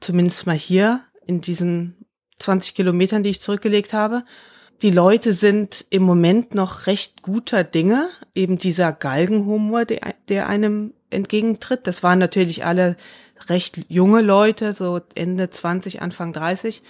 Zumindest 0.00 0.46
mal 0.46 0.56
hier 0.56 1.04
in 1.24 1.40
diesen 1.40 2.04
20 2.38 2.74
Kilometern, 2.74 3.22
die 3.22 3.30
ich 3.30 3.40
zurückgelegt 3.40 3.92
habe. 3.92 4.24
Die 4.82 4.90
Leute 4.90 5.32
sind 5.32 5.84
im 5.90 6.02
Moment 6.02 6.54
noch 6.54 6.86
recht 6.88 7.22
guter 7.22 7.62
Dinge. 7.62 8.08
Eben 8.34 8.58
dieser 8.58 8.92
Galgenhumor, 8.92 9.84
der, 9.84 10.00
der 10.28 10.48
einem 10.48 10.94
entgegentritt. 11.10 11.86
Das 11.86 12.02
waren 12.02 12.18
natürlich 12.18 12.64
alle 12.64 12.96
recht 13.48 13.84
junge 13.88 14.22
Leute, 14.22 14.72
so 14.72 15.00
Ende 15.14 15.50
20, 15.50 16.02
Anfang 16.02 16.32
30. 16.32 16.82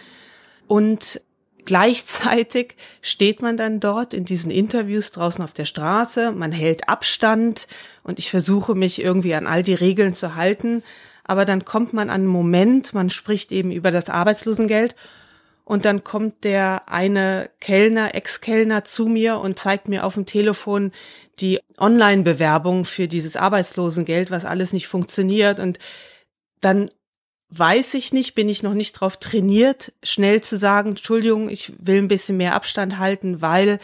Und 0.67 1.21
gleichzeitig 1.65 2.77
steht 3.03 3.43
man 3.43 3.57
dann 3.57 3.81
dort 3.81 4.15
in 4.15 4.25
diesen 4.25 4.51
Interviews 4.51 5.11
draußen 5.11 5.43
auf 5.45 5.53
der 5.53 5.65
Straße, 5.65 6.33
man 6.33 6.53
hält 6.53 6.89
Abstand 6.89 7.67
und 8.03 8.19
ich 8.19 8.31
versuche 8.31 8.75
mich 8.75 9.03
irgendwie 9.03 9.35
an 9.35 9.47
all 9.47 9.63
die 9.63 9.75
Regeln 9.75 10.15
zu 10.15 10.35
halten. 10.35 10.83
Aber 11.25 11.45
dann 11.45 11.65
kommt 11.65 11.93
man 11.93 12.11
an 12.11 12.23
einen 12.23 12.27
Moment, 12.27 12.93
man 12.93 13.11
spricht 13.11 13.53
eben 13.53 13.71
über 13.71 13.91
das 13.91 14.09
Arbeitslosengeld 14.11 14.97
und 15.65 15.85
dann 15.85 16.03
kommt 16.03 16.43
der 16.43 16.89
eine 16.89 17.51
Kellner, 17.61 18.17
Ex-Kellner 18.17 18.83
zu 18.83 19.07
mir 19.07 19.39
und 19.39 19.59
zeigt 19.59 19.87
mir 19.87 20.05
auf 20.05 20.15
dem 20.15 20.27
Telefon 20.27 20.91
die 21.39 21.61
Online-Bewerbung 21.79 22.85
für 22.85 23.07
dieses 23.07 23.37
Arbeitslosengeld, 23.37 24.33
was 24.33 24.45
alles 24.45 24.73
nicht 24.73 24.89
funktioniert. 24.89 25.61
Und 25.61 25.79
dann 26.61 26.91
weiß 27.51 27.95
ich 27.95 28.13
nicht, 28.13 28.35
bin 28.35 28.49
ich 28.49 28.63
noch 28.63 28.75
nicht 28.75 28.93
drauf 28.93 29.17
trainiert, 29.19 29.93
schnell 30.03 30.41
zu 30.41 30.57
sagen, 30.57 30.91
Entschuldigung, 30.91 31.49
ich 31.49 31.73
will 31.79 31.99
ein 31.99 32.09
bisschen 32.09 32.37
mehr 32.37 32.55
Abstand 32.55 32.99
halten, 32.99 33.43
weil 33.43 33.79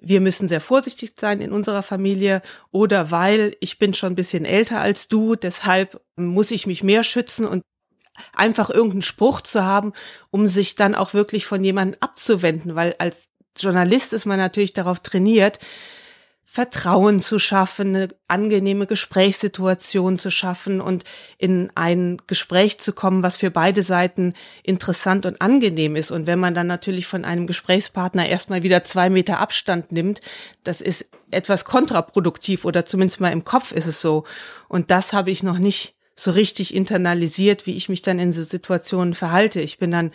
wir 0.00 0.20
müssen 0.20 0.48
sehr 0.48 0.60
vorsichtig 0.60 1.12
sein 1.18 1.40
in 1.40 1.52
unserer 1.52 1.82
Familie 1.82 2.42
oder 2.70 3.10
weil 3.10 3.56
ich 3.60 3.78
bin 3.78 3.94
schon 3.94 4.12
ein 4.12 4.16
bisschen 4.16 4.44
älter 4.44 4.80
als 4.80 5.08
du, 5.08 5.36
deshalb 5.36 6.00
muss 6.16 6.50
ich 6.50 6.66
mich 6.66 6.82
mehr 6.82 7.04
schützen 7.04 7.46
und 7.46 7.62
einfach 8.34 8.68
irgendeinen 8.68 9.02
Spruch 9.02 9.40
zu 9.40 9.62
haben, 9.64 9.92
um 10.30 10.48
sich 10.48 10.74
dann 10.74 10.94
auch 10.94 11.14
wirklich 11.14 11.46
von 11.46 11.62
jemandem 11.62 11.98
abzuwenden, 12.00 12.74
weil 12.74 12.94
als 12.98 13.16
Journalist 13.58 14.12
ist 14.12 14.26
man 14.26 14.38
natürlich 14.38 14.72
darauf 14.72 15.00
trainiert, 15.00 15.58
Vertrauen 16.44 17.20
zu 17.20 17.38
schaffen, 17.38 17.96
eine 17.96 18.08
angenehme 18.28 18.86
Gesprächssituation 18.86 20.18
zu 20.18 20.30
schaffen 20.30 20.82
und 20.82 21.04
in 21.38 21.70
ein 21.74 22.18
Gespräch 22.26 22.78
zu 22.78 22.92
kommen, 22.92 23.22
was 23.22 23.38
für 23.38 23.50
beide 23.50 23.82
Seiten 23.82 24.34
interessant 24.62 25.24
und 25.24 25.40
angenehm 25.40 25.96
ist. 25.96 26.10
Und 26.10 26.26
wenn 26.26 26.38
man 26.38 26.52
dann 26.52 26.66
natürlich 26.66 27.06
von 27.06 27.24
einem 27.24 27.46
Gesprächspartner 27.46 28.28
erstmal 28.28 28.62
wieder 28.62 28.84
zwei 28.84 29.08
Meter 29.08 29.38
Abstand 29.38 29.92
nimmt, 29.92 30.20
das 30.62 30.82
ist 30.82 31.06
etwas 31.30 31.64
kontraproduktiv 31.64 32.66
oder 32.66 32.84
zumindest 32.84 33.20
mal 33.20 33.32
im 33.32 33.44
Kopf 33.44 33.72
ist 33.72 33.86
es 33.86 34.02
so. 34.02 34.24
Und 34.68 34.90
das 34.90 35.14
habe 35.14 35.30
ich 35.30 35.42
noch 35.42 35.58
nicht 35.58 35.94
so 36.14 36.32
richtig 36.32 36.74
internalisiert, 36.74 37.66
wie 37.66 37.76
ich 37.76 37.88
mich 37.88 38.02
dann 38.02 38.18
in 38.18 38.32
so 38.32 38.42
Situationen 38.42 39.14
verhalte. 39.14 39.60
Ich 39.60 39.78
bin 39.78 39.90
dann, 39.90 40.12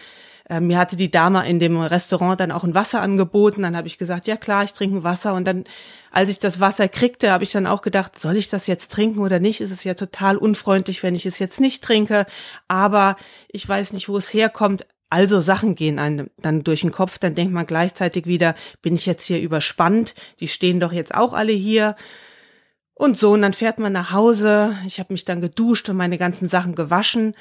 äh, 0.50 0.60
mir 0.60 0.78
hatte 0.78 0.96
die 0.96 1.12
Dame 1.12 1.48
in 1.48 1.60
dem 1.60 1.80
Restaurant 1.80 2.40
dann 2.40 2.52
auch 2.52 2.64
ein 2.64 2.76
Wasser 2.76 3.02
angeboten, 3.02 3.64
dann 3.64 3.76
habe 3.76 3.88
ich 3.88 3.98
gesagt, 3.98 4.28
ja 4.28 4.38
klar, 4.38 4.64
ich 4.64 4.74
trinke 4.74 5.04
Wasser 5.04 5.34
und 5.34 5.46
dann, 5.46 5.66
als 6.12 6.30
ich 6.30 6.40
das 6.40 6.60
Wasser 6.60 6.88
kriegte, 6.88 7.32
habe 7.32 7.44
ich 7.44 7.52
dann 7.52 7.68
auch 7.68 7.82
gedacht, 7.82 8.20
soll 8.20 8.38
ich 8.38 8.50
das 8.50 8.68
jetzt 8.68 8.92
trinken 8.92 9.20
oder 9.20 9.40
nicht? 9.40 9.62
Es 9.62 9.72
ist 9.72 9.84
ja 9.84 9.94
total 9.94 10.38
unfreundlich, 10.38 11.04
wenn 11.04 11.16
ich 11.16 11.26
es 11.26 11.40
jetzt 11.40 11.60
nicht 11.60 11.84
trinke, 11.84 12.26
aber 12.68 13.18
ich 13.50 13.68
weiß 13.68 13.94
nicht, 13.94 14.10
wo 14.10 14.18
es 14.18 14.34
herkommt. 14.34 14.86
Also 15.10 15.40
Sachen 15.40 15.76
gehen 15.76 16.00
einem 16.00 16.30
dann 16.38 16.64
durch 16.64 16.82
den 16.82 16.92
Kopf, 16.92 17.18
dann 17.18 17.34
denkt 17.34 17.54
man 17.54 17.66
gleichzeitig 17.66 18.26
wieder, 18.26 18.56
bin 18.82 18.96
ich 18.96 19.06
jetzt 19.06 19.24
hier 19.24 19.40
überspannt? 19.40 20.16
Die 20.42 20.50
stehen 20.50 20.82
doch 20.82 20.92
jetzt 20.92 21.16
auch 21.16 21.32
alle 21.32 21.54
hier. 21.54 21.96
Und 22.94 23.18
so, 23.18 23.32
und 23.32 23.44
dann 23.44 23.54
fährt 23.54 23.80
man 23.80 23.94
nach 23.94 24.12
Hause. 24.12 24.76
Ich 24.86 25.00
habe 25.00 25.14
mich 25.14 25.24
dann 25.24 25.40
geduscht 25.40 25.88
und 25.88 25.96
meine 25.96 26.18
ganzen 26.18 26.50
Sachen 26.50 26.76
gewaschen. 26.76 27.36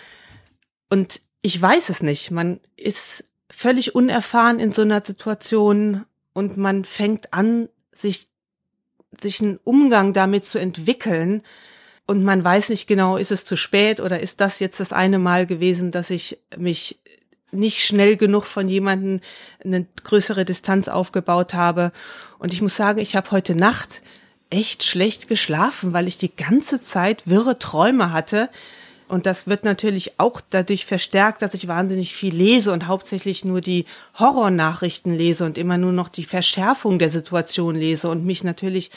Und 0.91 1.21
ich 1.47 1.63
weiß 1.63 1.91
es 1.91 2.03
nicht. 2.03 2.33
Man 2.33 2.59
ist 2.77 3.23
völlig 3.49 3.95
unerfahren 3.95 4.59
in 4.59 4.73
so 4.73 4.83
einer 4.83 5.01
Situation 5.05 6.05
und 6.33 6.57
man 6.57 6.85
fängt 6.85 7.33
an, 7.33 7.69
sich, 7.93 8.27
sich 9.21 9.41
einen 9.41 9.61
Umgang 9.63 10.13
damit 10.13 10.45
zu 10.45 10.59
entwickeln. 10.59 11.43
Und 12.05 12.25
man 12.25 12.43
weiß 12.43 12.69
nicht 12.71 12.89
genau, 12.89 13.17
ist 13.17 13.31
es 13.31 13.45
zu 13.45 13.57
spät 13.57 14.01
oder 14.01 14.19
ist 14.19 14.41
das 14.41 14.59
jetzt 14.59 14.81
das 14.81 14.93
eine 14.93 15.21
Mal 15.21 15.47
gewesen, 15.47 15.93
dass 15.93 16.11
ich 16.11 16.41
mich 16.57 16.99
nicht 17.53 17.87
schnell 17.87 18.17
genug 18.17 18.45
von 18.45 18.69
jemandem 18.69 19.21
eine 19.65 19.87
größere 20.03 20.45
Distanz 20.45 20.89
aufgebaut 20.89 21.55
habe. 21.55 21.93
Und 22.41 22.53
ich 22.53 22.61
muss 22.61 22.75
sagen, 22.75 22.99
ich 22.99 23.15
habe 23.15 23.31
heute 23.31 23.55
Nacht 23.55 24.03
echt 24.51 24.83
schlecht 24.83 25.29
geschlafen, 25.29 25.93
weil 25.93 26.09
ich 26.09 26.19
die 26.19 26.35
ganze 26.35 26.83
Zeit 26.83 27.23
wirre 27.27 27.61
Träume 27.61 28.11
hatte. 28.11 28.51
Und 29.09 29.27
das 29.27 29.47
wird 29.47 29.65
natürlich 29.65 30.19
auch 30.19 30.41
dadurch 30.51 30.85
verstärkt, 30.85 31.43
dass 31.43 31.55
ich 31.55 31.69
wahnsinnig 31.69 32.15
viel 32.15 32.35
lese 32.35 32.73
und 32.73 32.89
hauptsächlich 32.89 33.45
nur 33.45 33.61
die 33.61 33.85
Horrornachrichten 34.19 35.15
lese 35.15 35.45
und 35.45 35.59
immer 35.59 35.79
nur 35.79 35.93
noch 35.93 36.09
die 36.09 36.25
Verschärfung 36.25 36.99
der 36.99 37.11
Situation 37.11 37.77
lese 37.77 38.09
und 38.09 38.25
mich 38.25 38.43
natürlich 38.43 38.91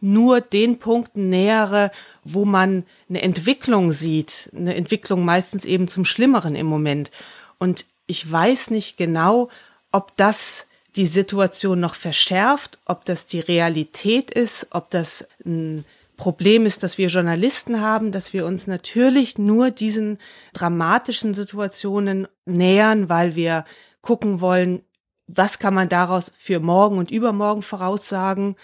nur 0.00 0.42
den 0.42 0.78
Punkten 0.78 1.30
nähere, 1.30 1.90
wo 2.24 2.44
man 2.44 2.84
eine 3.08 3.22
Entwicklung 3.22 3.90
sieht, 3.90 4.50
eine 4.54 4.74
Entwicklung 4.74 5.24
meistens 5.24 5.64
eben 5.64 5.88
zum 5.88 6.04
Schlimmeren 6.04 6.56
im 6.56 6.66
Moment. 6.66 7.10
Und 7.58 7.86
ich 8.06 8.30
weiß 8.30 8.70
nicht 8.70 8.98
genau, 8.98 9.48
ob 9.92 10.14
das 10.18 10.66
die 10.96 11.06
Situation 11.06 11.80
noch 11.80 11.94
verschärft, 11.94 12.78
ob 12.84 13.06
das 13.06 13.26
die 13.26 13.40
Realität 13.40 14.30
ist, 14.30 14.68
ob 14.70 14.90
das 14.90 15.26
ein 15.44 15.86
Problem 16.16 16.64
ist, 16.64 16.82
dass 16.82 16.98
wir 16.98 17.08
Journalisten 17.08 17.80
haben, 17.80 18.12
dass 18.12 18.32
wir 18.32 18.46
uns 18.46 18.66
natürlich 18.66 19.38
nur 19.38 19.70
diesen 19.70 20.18
dramatischen 20.52 21.34
Situationen 21.34 22.28
nähern, 22.44 23.08
weil 23.08 23.34
wir 23.34 23.64
gucken 24.00 24.40
wollen, 24.40 24.82
was 25.26 25.58
kann 25.58 25.74
man 25.74 25.88
daraus 25.88 26.30
für 26.36 26.60
morgen 26.60 26.98
und 26.98 27.10
übermorgen 27.10 27.62
voraussagen. 27.62 28.56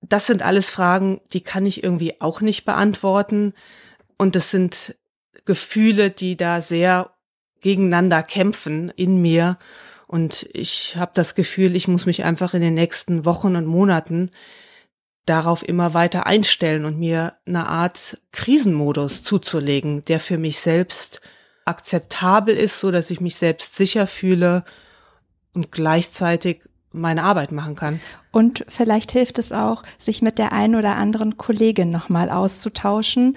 Das 0.00 0.26
sind 0.26 0.42
alles 0.42 0.70
Fragen, 0.70 1.20
die 1.32 1.42
kann 1.42 1.66
ich 1.66 1.82
irgendwie 1.84 2.20
auch 2.20 2.40
nicht 2.40 2.64
beantworten. 2.64 3.54
Und 4.16 4.34
das 4.34 4.50
sind 4.50 4.96
Gefühle, 5.44 6.10
die 6.10 6.36
da 6.36 6.60
sehr 6.60 7.10
gegeneinander 7.60 8.22
kämpfen 8.22 8.90
in 8.96 9.20
mir. 9.20 9.58
Und 10.06 10.48
ich 10.52 10.96
habe 10.96 11.12
das 11.14 11.34
Gefühl, 11.34 11.76
ich 11.76 11.86
muss 11.86 12.06
mich 12.06 12.24
einfach 12.24 12.54
in 12.54 12.62
den 12.62 12.74
nächsten 12.74 13.24
Wochen 13.24 13.56
und 13.56 13.66
Monaten 13.66 14.30
darauf 15.28 15.66
immer 15.66 15.94
weiter 15.94 16.26
einstellen 16.26 16.84
und 16.84 16.98
mir 16.98 17.34
eine 17.46 17.68
Art 17.68 18.20
Krisenmodus 18.32 19.22
zuzulegen, 19.22 20.02
der 20.02 20.20
für 20.20 20.38
mich 20.38 20.58
selbst 20.58 21.20
akzeptabel 21.64 22.56
ist, 22.56 22.80
so 22.80 22.90
dass 22.90 23.10
ich 23.10 23.20
mich 23.20 23.36
selbst 23.36 23.74
sicher 23.76 24.06
fühle 24.06 24.64
und 25.54 25.70
gleichzeitig 25.70 26.62
meine 26.92 27.22
Arbeit 27.22 27.52
machen 27.52 27.74
kann. 27.74 28.00
Und 28.32 28.64
vielleicht 28.68 29.12
hilft 29.12 29.38
es 29.38 29.52
auch, 29.52 29.82
sich 29.98 30.22
mit 30.22 30.38
der 30.38 30.52
einen 30.52 30.74
oder 30.74 30.96
anderen 30.96 31.36
Kollegin 31.36 31.90
nochmal 31.90 32.30
auszutauschen, 32.30 33.36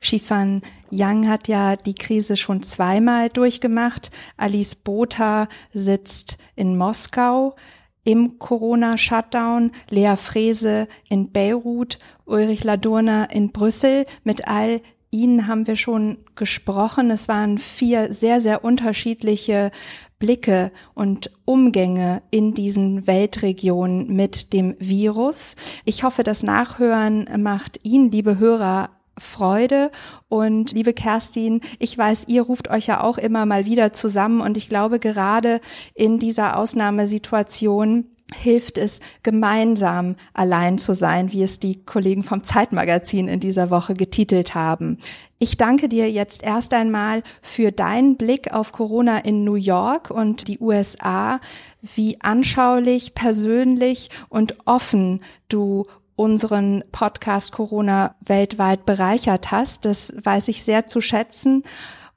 Shifan 0.00 0.62
Yang 0.90 1.28
hat 1.28 1.48
ja 1.48 1.74
die 1.74 1.94
Krise 1.94 2.36
schon 2.36 2.62
zweimal 2.62 3.28
durchgemacht. 3.28 4.10
Alice 4.36 4.74
Botha 4.74 5.48
sitzt 5.72 6.38
in 6.54 6.76
Moskau 6.76 7.56
im 8.06 8.38
Corona-Shutdown, 8.38 9.72
Lea 9.90 10.14
Frese 10.16 10.86
in 11.08 11.32
Beirut, 11.32 11.98
Ulrich 12.24 12.62
Ladurner 12.62 13.28
in 13.32 13.50
Brüssel. 13.50 14.06
Mit 14.22 14.46
all 14.46 14.80
Ihnen 15.10 15.48
haben 15.48 15.66
wir 15.66 15.76
schon 15.76 16.18
gesprochen. 16.36 17.10
Es 17.10 17.26
waren 17.26 17.58
vier 17.58 18.12
sehr, 18.14 18.40
sehr 18.40 18.64
unterschiedliche 18.64 19.72
Blicke 20.20 20.70
und 20.94 21.32
Umgänge 21.44 22.22
in 22.30 22.54
diesen 22.54 23.08
Weltregionen 23.08 24.14
mit 24.14 24.52
dem 24.52 24.76
Virus. 24.78 25.56
Ich 25.84 26.04
hoffe, 26.04 26.22
das 26.22 26.44
Nachhören 26.44 27.28
macht 27.42 27.80
Ihnen, 27.82 28.12
liebe 28.12 28.38
Hörer, 28.38 28.90
Freude. 29.18 29.90
Und 30.28 30.72
liebe 30.72 30.92
Kerstin, 30.92 31.60
ich 31.78 31.96
weiß, 31.96 32.24
ihr 32.28 32.42
ruft 32.42 32.70
euch 32.70 32.86
ja 32.86 33.02
auch 33.02 33.18
immer 33.18 33.46
mal 33.46 33.64
wieder 33.64 33.92
zusammen 33.92 34.40
und 34.40 34.56
ich 34.56 34.68
glaube, 34.68 34.98
gerade 34.98 35.60
in 35.94 36.18
dieser 36.18 36.58
Ausnahmesituation 36.58 38.06
hilft 38.34 38.76
es, 38.78 38.98
gemeinsam 39.22 40.16
allein 40.34 40.78
zu 40.78 40.94
sein, 40.94 41.30
wie 41.32 41.42
es 41.42 41.60
die 41.60 41.84
Kollegen 41.84 42.24
vom 42.24 42.42
Zeitmagazin 42.42 43.28
in 43.28 43.40
dieser 43.40 43.70
Woche 43.70 43.94
getitelt 43.94 44.54
haben. 44.54 44.98
Ich 45.38 45.56
danke 45.56 45.88
dir 45.88 46.10
jetzt 46.10 46.42
erst 46.42 46.74
einmal 46.74 47.22
für 47.40 47.70
deinen 47.70 48.16
Blick 48.16 48.52
auf 48.52 48.72
Corona 48.72 49.18
in 49.18 49.44
New 49.44 49.54
York 49.54 50.10
und 50.10 50.48
die 50.48 50.58
USA, 50.58 51.40
wie 51.82 52.20
anschaulich, 52.20 53.14
persönlich 53.14 54.08
und 54.28 54.56
offen 54.64 55.20
du 55.48 55.86
unseren 56.16 56.82
Podcast 56.92 57.52
Corona 57.52 58.16
weltweit 58.20 58.86
bereichert 58.86 59.50
hast. 59.50 59.84
Das 59.84 60.12
weiß 60.16 60.48
ich 60.48 60.64
sehr 60.64 60.86
zu 60.86 61.00
schätzen. 61.00 61.62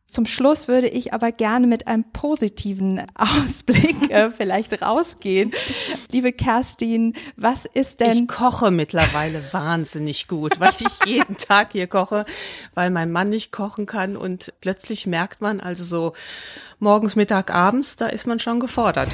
Zum 0.10 0.26
Schluss 0.26 0.68
würde 0.68 0.88
ich 0.88 1.14
aber 1.14 1.32
gerne 1.32 1.68
mit 1.68 1.86
einem 1.86 2.04
positiven 2.04 3.00
Ausblick 3.16 4.10
äh, 4.10 4.32
vielleicht 4.32 4.82
rausgehen. 4.82 5.52
Liebe 6.10 6.34
Kerstin, 6.34 7.14
was 7.36 7.66
ist 7.66 8.00
denn? 8.00 8.24
Ich 8.24 8.28
koche 8.28 8.72
mittlerweile 8.72 9.44
wahnsinnig 9.52 10.28
gut, 10.28 10.60
weil 10.60 10.72
ich 10.80 11.06
jeden 11.06 11.38
Tag 11.38 11.74
hier 11.74 11.86
koche, 11.86 12.26
weil 12.74 12.90
mein 12.90 13.12
Mann 13.12 13.28
nicht 13.28 13.52
kochen 13.52 13.86
kann 13.86 14.18
und 14.18 14.52
plötzlich 14.62 15.06
merkt 15.06 15.42
man 15.42 15.60
also 15.60 15.86
so 15.86 16.14
morgens, 16.80 17.16
Mittag, 17.16 17.54
abends, 17.54 17.96
da 17.96 18.08
ist 18.08 18.26
man 18.26 18.40
schon 18.40 18.60
gefordert. 18.60 19.10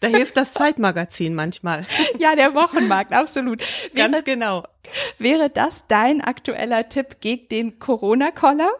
Da 0.00 0.08
hilft 0.08 0.36
das 0.36 0.52
Zeitmagazin 0.54 1.34
manchmal. 1.34 1.84
Ja, 2.18 2.34
der 2.34 2.54
Wochenmarkt, 2.54 3.12
absolut. 3.12 3.62
Wäre, 3.92 4.10
Ganz 4.10 4.24
genau. 4.24 4.62
Wäre 5.18 5.48
das 5.48 5.86
dein 5.86 6.20
aktueller 6.20 6.88
Tipp 6.88 7.20
gegen 7.20 7.48
den 7.48 7.78
Corona-Koller? 7.78 8.70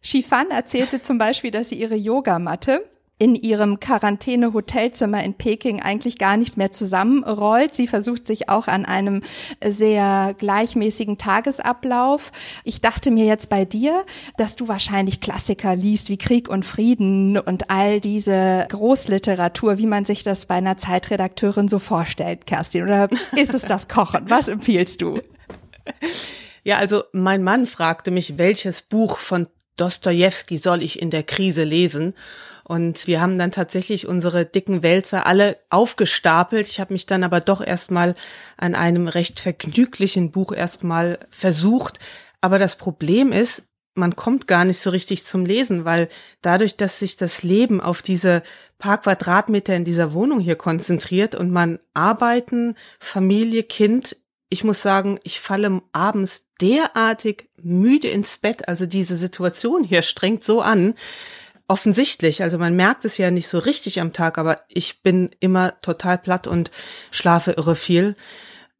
Shifan 0.00 0.50
erzählte 0.50 1.02
zum 1.02 1.18
Beispiel, 1.18 1.50
dass 1.50 1.68
sie 1.68 1.76
ihre 1.76 1.94
Yogamatte 1.94 2.88
in 3.20 3.34
ihrem 3.34 3.80
Quarantäne-Hotelzimmer 3.80 5.22
in 5.22 5.34
Peking 5.34 5.82
eigentlich 5.82 6.16
gar 6.16 6.38
nicht 6.38 6.56
mehr 6.56 6.72
zusammenrollt. 6.72 7.74
Sie 7.74 7.86
versucht 7.86 8.26
sich 8.26 8.48
auch 8.48 8.66
an 8.66 8.86
einem 8.86 9.22
sehr 9.62 10.34
gleichmäßigen 10.38 11.18
Tagesablauf. 11.18 12.32
Ich 12.64 12.80
dachte 12.80 13.10
mir 13.10 13.26
jetzt 13.26 13.50
bei 13.50 13.66
dir, 13.66 14.06
dass 14.38 14.56
du 14.56 14.68
wahrscheinlich 14.68 15.20
Klassiker 15.20 15.76
liest 15.76 16.08
wie 16.08 16.16
Krieg 16.16 16.48
und 16.48 16.64
Frieden 16.64 17.36
und 17.36 17.68
all 17.68 18.00
diese 18.00 18.66
Großliteratur, 18.70 19.76
wie 19.76 19.86
man 19.86 20.06
sich 20.06 20.24
das 20.24 20.46
bei 20.46 20.54
einer 20.54 20.78
Zeitredakteurin 20.78 21.68
so 21.68 21.78
vorstellt, 21.78 22.46
Kerstin. 22.46 22.84
Oder 22.84 23.08
ist 23.36 23.52
es 23.52 23.62
das 23.62 23.86
Kochen? 23.88 24.30
Was 24.30 24.48
empfiehlst 24.48 25.02
du? 25.02 25.18
Ja, 26.64 26.78
also 26.78 27.04
mein 27.12 27.42
Mann 27.42 27.66
fragte 27.66 28.10
mich, 28.10 28.38
welches 28.38 28.80
Buch 28.80 29.18
von 29.18 29.46
Dostoevsky 29.76 30.56
soll 30.56 30.82
ich 30.82 31.02
in 31.02 31.10
der 31.10 31.22
Krise 31.22 31.64
lesen? 31.64 32.14
Und 32.70 33.08
wir 33.08 33.20
haben 33.20 33.36
dann 33.36 33.50
tatsächlich 33.50 34.06
unsere 34.06 34.44
dicken 34.44 34.84
Wälzer 34.84 35.26
alle 35.26 35.56
aufgestapelt. 35.70 36.68
Ich 36.68 36.78
habe 36.78 36.92
mich 36.92 37.04
dann 37.04 37.24
aber 37.24 37.40
doch 37.40 37.60
erstmal 37.60 38.14
an 38.56 38.76
einem 38.76 39.08
recht 39.08 39.40
vergnüglichen 39.40 40.30
Buch 40.30 40.52
erstmal 40.52 41.18
versucht. 41.30 41.98
Aber 42.40 42.60
das 42.60 42.76
Problem 42.76 43.32
ist, 43.32 43.64
man 43.94 44.14
kommt 44.14 44.46
gar 44.46 44.64
nicht 44.64 44.78
so 44.78 44.90
richtig 44.90 45.26
zum 45.26 45.44
Lesen, 45.46 45.84
weil 45.84 46.08
dadurch, 46.42 46.76
dass 46.76 47.00
sich 47.00 47.16
das 47.16 47.42
Leben 47.42 47.80
auf 47.80 48.02
diese 48.02 48.44
paar 48.78 48.98
Quadratmeter 48.98 49.74
in 49.74 49.84
dieser 49.84 50.12
Wohnung 50.12 50.38
hier 50.38 50.54
konzentriert 50.54 51.34
und 51.34 51.50
man 51.50 51.80
arbeiten, 51.92 52.76
Familie, 53.00 53.64
Kind 53.64 54.16
ich 54.50 54.64
muss 54.64 54.82
sagen, 54.82 55.18
ich 55.22 55.40
falle 55.40 55.80
abends 55.92 56.44
derartig 56.60 57.48
müde 57.62 58.08
ins 58.08 58.36
Bett. 58.36 58.68
Also 58.68 58.84
diese 58.84 59.16
Situation 59.16 59.84
hier 59.84 60.02
strengt 60.02 60.42
so 60.42 60.60
an. 60.60 60.94
Offensichtlich, 61.70 62.42
also 62.42 62.58
man 62.58 62.74
merkt 62.74 63.04
es 63.04 63.16
ja 63.16 63.30
nicht 63.30 63.46
so 63.48 63.58
richtig 63.58 64.00
am 64.00 64.12
Tag, 64.12 64.38
aber 64.38 64.60
ich 64.68 65.02
bin 65.02 65.30
immer 65.38 65.80
total 65.82 66.18
platt 66.18 66.46
und 66.46 66.70
schlafe 67.12 67.52
irre 67.52 67.76
viel. 67.76 68.16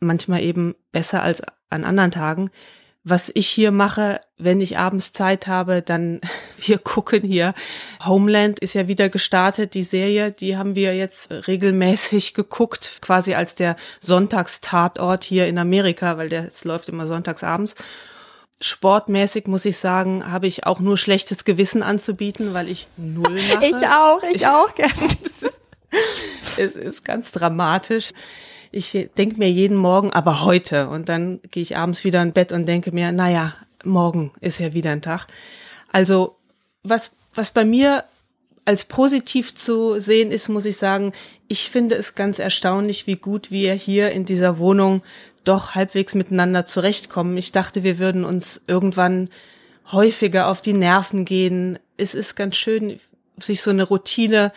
Manchmal 0.00 0.42
eben 0.42 0.74
besser 0.90 1.22
als 1.22 1.42
an 1.68 1.84
anderen 1.84 2.10
Tagen 2.10 2.50
was 3.02 3.30
ich 3.32 3.48
hier 3.48 3.70
mache, 3.70 4.20
wenn 4.36 4.60
ich 4.60 4.76
abends 4.76 5.12
Zeit 5.12 5.46
habe, 5.46 5.82
dann 5.82 6.20
wir 6.58 6.78
gucken 6.78 7.22
hier. 7.22 7.54
Homeland 8.04 8.58
ist 8.60 8.74
ja 8.74 8.88
wieder 8.88 9.08
gestartet, 9.08 9.74
die 9.74 9.82
Serie, 9.82 10.30
die 10.30 10.56
haben 10.56 10.74
wir 10.74 10.94
jetzt 10.94 11.30
regelmäßig 11.30 12.34
geguckt, 12.34 12.98
quasi 13.00 13.34
als 13.34 13.54
der 13.54 13.76
Sonntagstatort 14.00 15.24
hier 15.24 15.46
in 15.46 15.58
Amerika, 15.58 16.18
weil 16.18 16.28
der 16.28 16.46
es 16.46 16.64
läuft 16.64 16.88
immer 16.88 17.06
sonntagsabends. 17.06 17.74
Sportmäßig 18.60 19.46
muss 19.46 19.64
ich 19.64 19.78
sagen, 19.78 20.30
habe 20.30 20.46
ich 20.46 20.66
auch 20.66 20.80
nur 20.80 20.98
schlechtes 20.98 21.44
Gewissen 21.44 21.82
anzubieten, 21.82 22.52
weil 22.52 22.68
ich 22.68 22.88
null 22.96 23.40
mache. 23.52 23.66
Ich 23.66 23.86
auch, 23.86 24.22
ich 24.32 24.46
auch, 24.46 24.70
es 26.56 26.76
ist 26.76 27.04
ganz 27.04 27.32
dramatisch 27.32 28.10
ich 28.70 29.08
denke 29.18 29.38
mir 29.38 29.50
jeden 29.50 29.76
Morgen, 29.76 30.12
aber 30.12 30.44
heute. 30.44 30.88
Und 30.88 31.08
dann 31.08 31.40
gehe 31.50 31.62
ich 31.62 31.76
abends 31.76 32.04
wieder 32.04 32.22
ins 32.22 32.34
Bett 32.34 32.52
und 32.52 32.66
denke 32.66 32.92
mir, 32.92 33.12
naja, 33.12 33.54
morgen 33.84 34.32
ist 34.40 34.60
ja 34.60 34.72
wieder 34.72 34.92
ein 34.92 35.02
Tag. 35.02 35.26
Also 35.90 36.36
was, 36.82 37.10
was 37.34 37.50
bei 37.50 37.64
mir 37.64 38.04
als 38.64 38.84
positiv 38.84 39.54
zu 39.56 39.98
sehen 39.98 40.30
ist, 40.30 40.48
muss 40.48 40.64
ich 40.64 40.76
sagen, 40.76 41.12
ich 41.48 41.70
finde 41.70 41.96
es 41.96 42.14
ganz 42.14 42.38
erstaunlich, 42.38 43.06
wie 43.06 43.16
gut 43.16 43.50
wir 43.50 43.74
hier 43.74 44.12
in 44.12 44.24
dieser 44.24 44.58
Wohnung 44.58 45.02
doch 45.44 45.74
halbwegs 45.74 46.14
miteinander 46.14 46.66
zurechtkommen. 46.66 47.36
Ich 47.36 47.52
dachte, 47.52 47.82
wir 47.82 47.98
würden 47.98 48.24
uns 48.24 48.62
irgendwann 48.66 49.28
häufiger 49.90 50.48
auf 50.48 50.60
die 50.60 50.72
Nerven 50.72 51.24
gehen. 51.24 51.78
Es 51.96 52.14
ist 52.14 52.36
ganz 52.36 52.56
schön, 52.56 53.00
sich 53.38 53.62
so 53.62 53.70
eine 53.70 53.84
Routine 53.84 54.52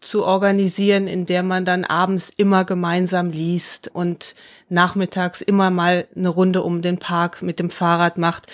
zu 0.00 0.24
organisieren, 0.24 1.06
in 1.06 1.26
der 1.26 1.42
man 1.42 1.64
dann 1.64 1.84
abends 1.84 2.30
immer 2.34 2.64
gemeinsam 2.64 3.30
liest 3.30 3.90
und 3.92 4.34
nachmittags 4.68 5.42
immer 5.42 5.70
mal 5.70 6.06
eine 6.16 6.28
Runde 6.28 6.62
um 6.62 6.80
den 6.80 6.98
Park 6.98 7.42
mit 7.42 7.58
dem 7.58 7.70
Fahrrad 7.70 8.16
macht. 8.16 8.46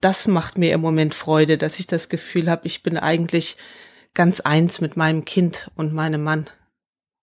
Das 0.00 0.26
macht 0.26 0.58
mir 0.58 0.74
im 0.74 0.80
Moment 0.80 1.14
Freude, 1.14 1.56
dass 1.56 1.78
ich 1.78 1.86
das 1.86 2.08
Gefühl 2.08 2.50
habe, 2.50 2.66
ich 2.66 2.82
bin 2.82 2.98
eigentlich 2.98 3.56
ganz 4.12 4.40
eins 4.40 4.80
mit 4.80 4.96
meinem 4.96 5.24
Kind 5.24 5.70
und 5.74 5.94
meinem 5.94 6.22
Mann. 6.22 6.46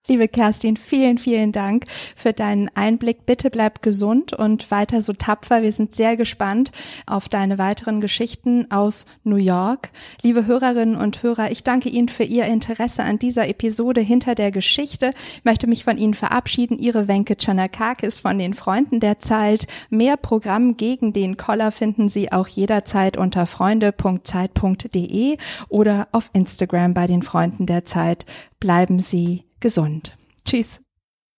Liebe 0.09 0.29
Kerstin, 0.29 0.77
vielen, 0.77 1.17
vielen 1.17 1.51
Dank 1.51 1.83
für 2.15 2.31
deinen 2.31 2.69
Einblick. 2.75 3.25
Bitte 3.25 3.49
bleib 3.49 3.81
gesund 3.81 4.31
und 4.31 4.71
weiter 4.71 5.01
so 5.01 5.11
tapfer. 5.11 5.63
Wir 5.63 5.73
sind 5.73 5.93
sehr 5.93 6.15
gespannt 6.15 6.71
auf 7.05 7.27
deine 7.27 7.57
weiteren 7.57 7.99
Geschichten 7.99 8.71
aus 8.71 9.05
New 9.25 9.35
York. 9.35 9.89
Liebe 10.21 10.45
Hörerinnen 10.45 10.95
und 10.95 11.23
Hörer, 11.23 11.51
ich 11.51 11.65
danke 11.65 11.89
Ihnen 11.89 12.07
für 12.07 12.23
Ihr 12.23 12.45
Interesse 12.45 13.03
an 13.03 13.19
dieser 13.19 13.49
Episode 13.49 13.99
hinter 13.99 14.33
der 14.33 14.51
Geschichte. 14.51 15.11
Ich 15.35 15.43
möchte 15.43 15.67
mich 15.67 15.83
von 15.83 15.97
Ihnen 15.97 16.13
verabschieden. 16.13 16.79
Ihre 16.79 17.09
Wenke 17.09 17.35
Chanakakis 17.37 18.21
von 18.21 18.39
den 18.39 18.53
Freunden 18.53 19.01
der 19.01 19.19
Zeit. 19.19 19.67
Mehr 19.89 20.15
Programm 20.15 20.77
gegen 20.77 21.11
den 21.11 21.35
Koller 21.35 21.73
finden 21.73 22.07
Sie 22.07 22.31
auch 22.31 22.47
jederzeit 22.47 23.17
unter 23.17 23.45
freunde.zeit.de 23.45 25.37
oder 25.67 26.07
auf 26.13 26.29
Instagram 26.31 26.93
bei 26.93 27.07
den 27.07 27.23
Freunden 27.23 27.65
der 27.65 27.83
Zeit. 27.83 28.25
Bleiben 28.61 28.99
Sie 28.99 29.46
gesund. 29.59 30.17
Tschüss. 30.45 30.79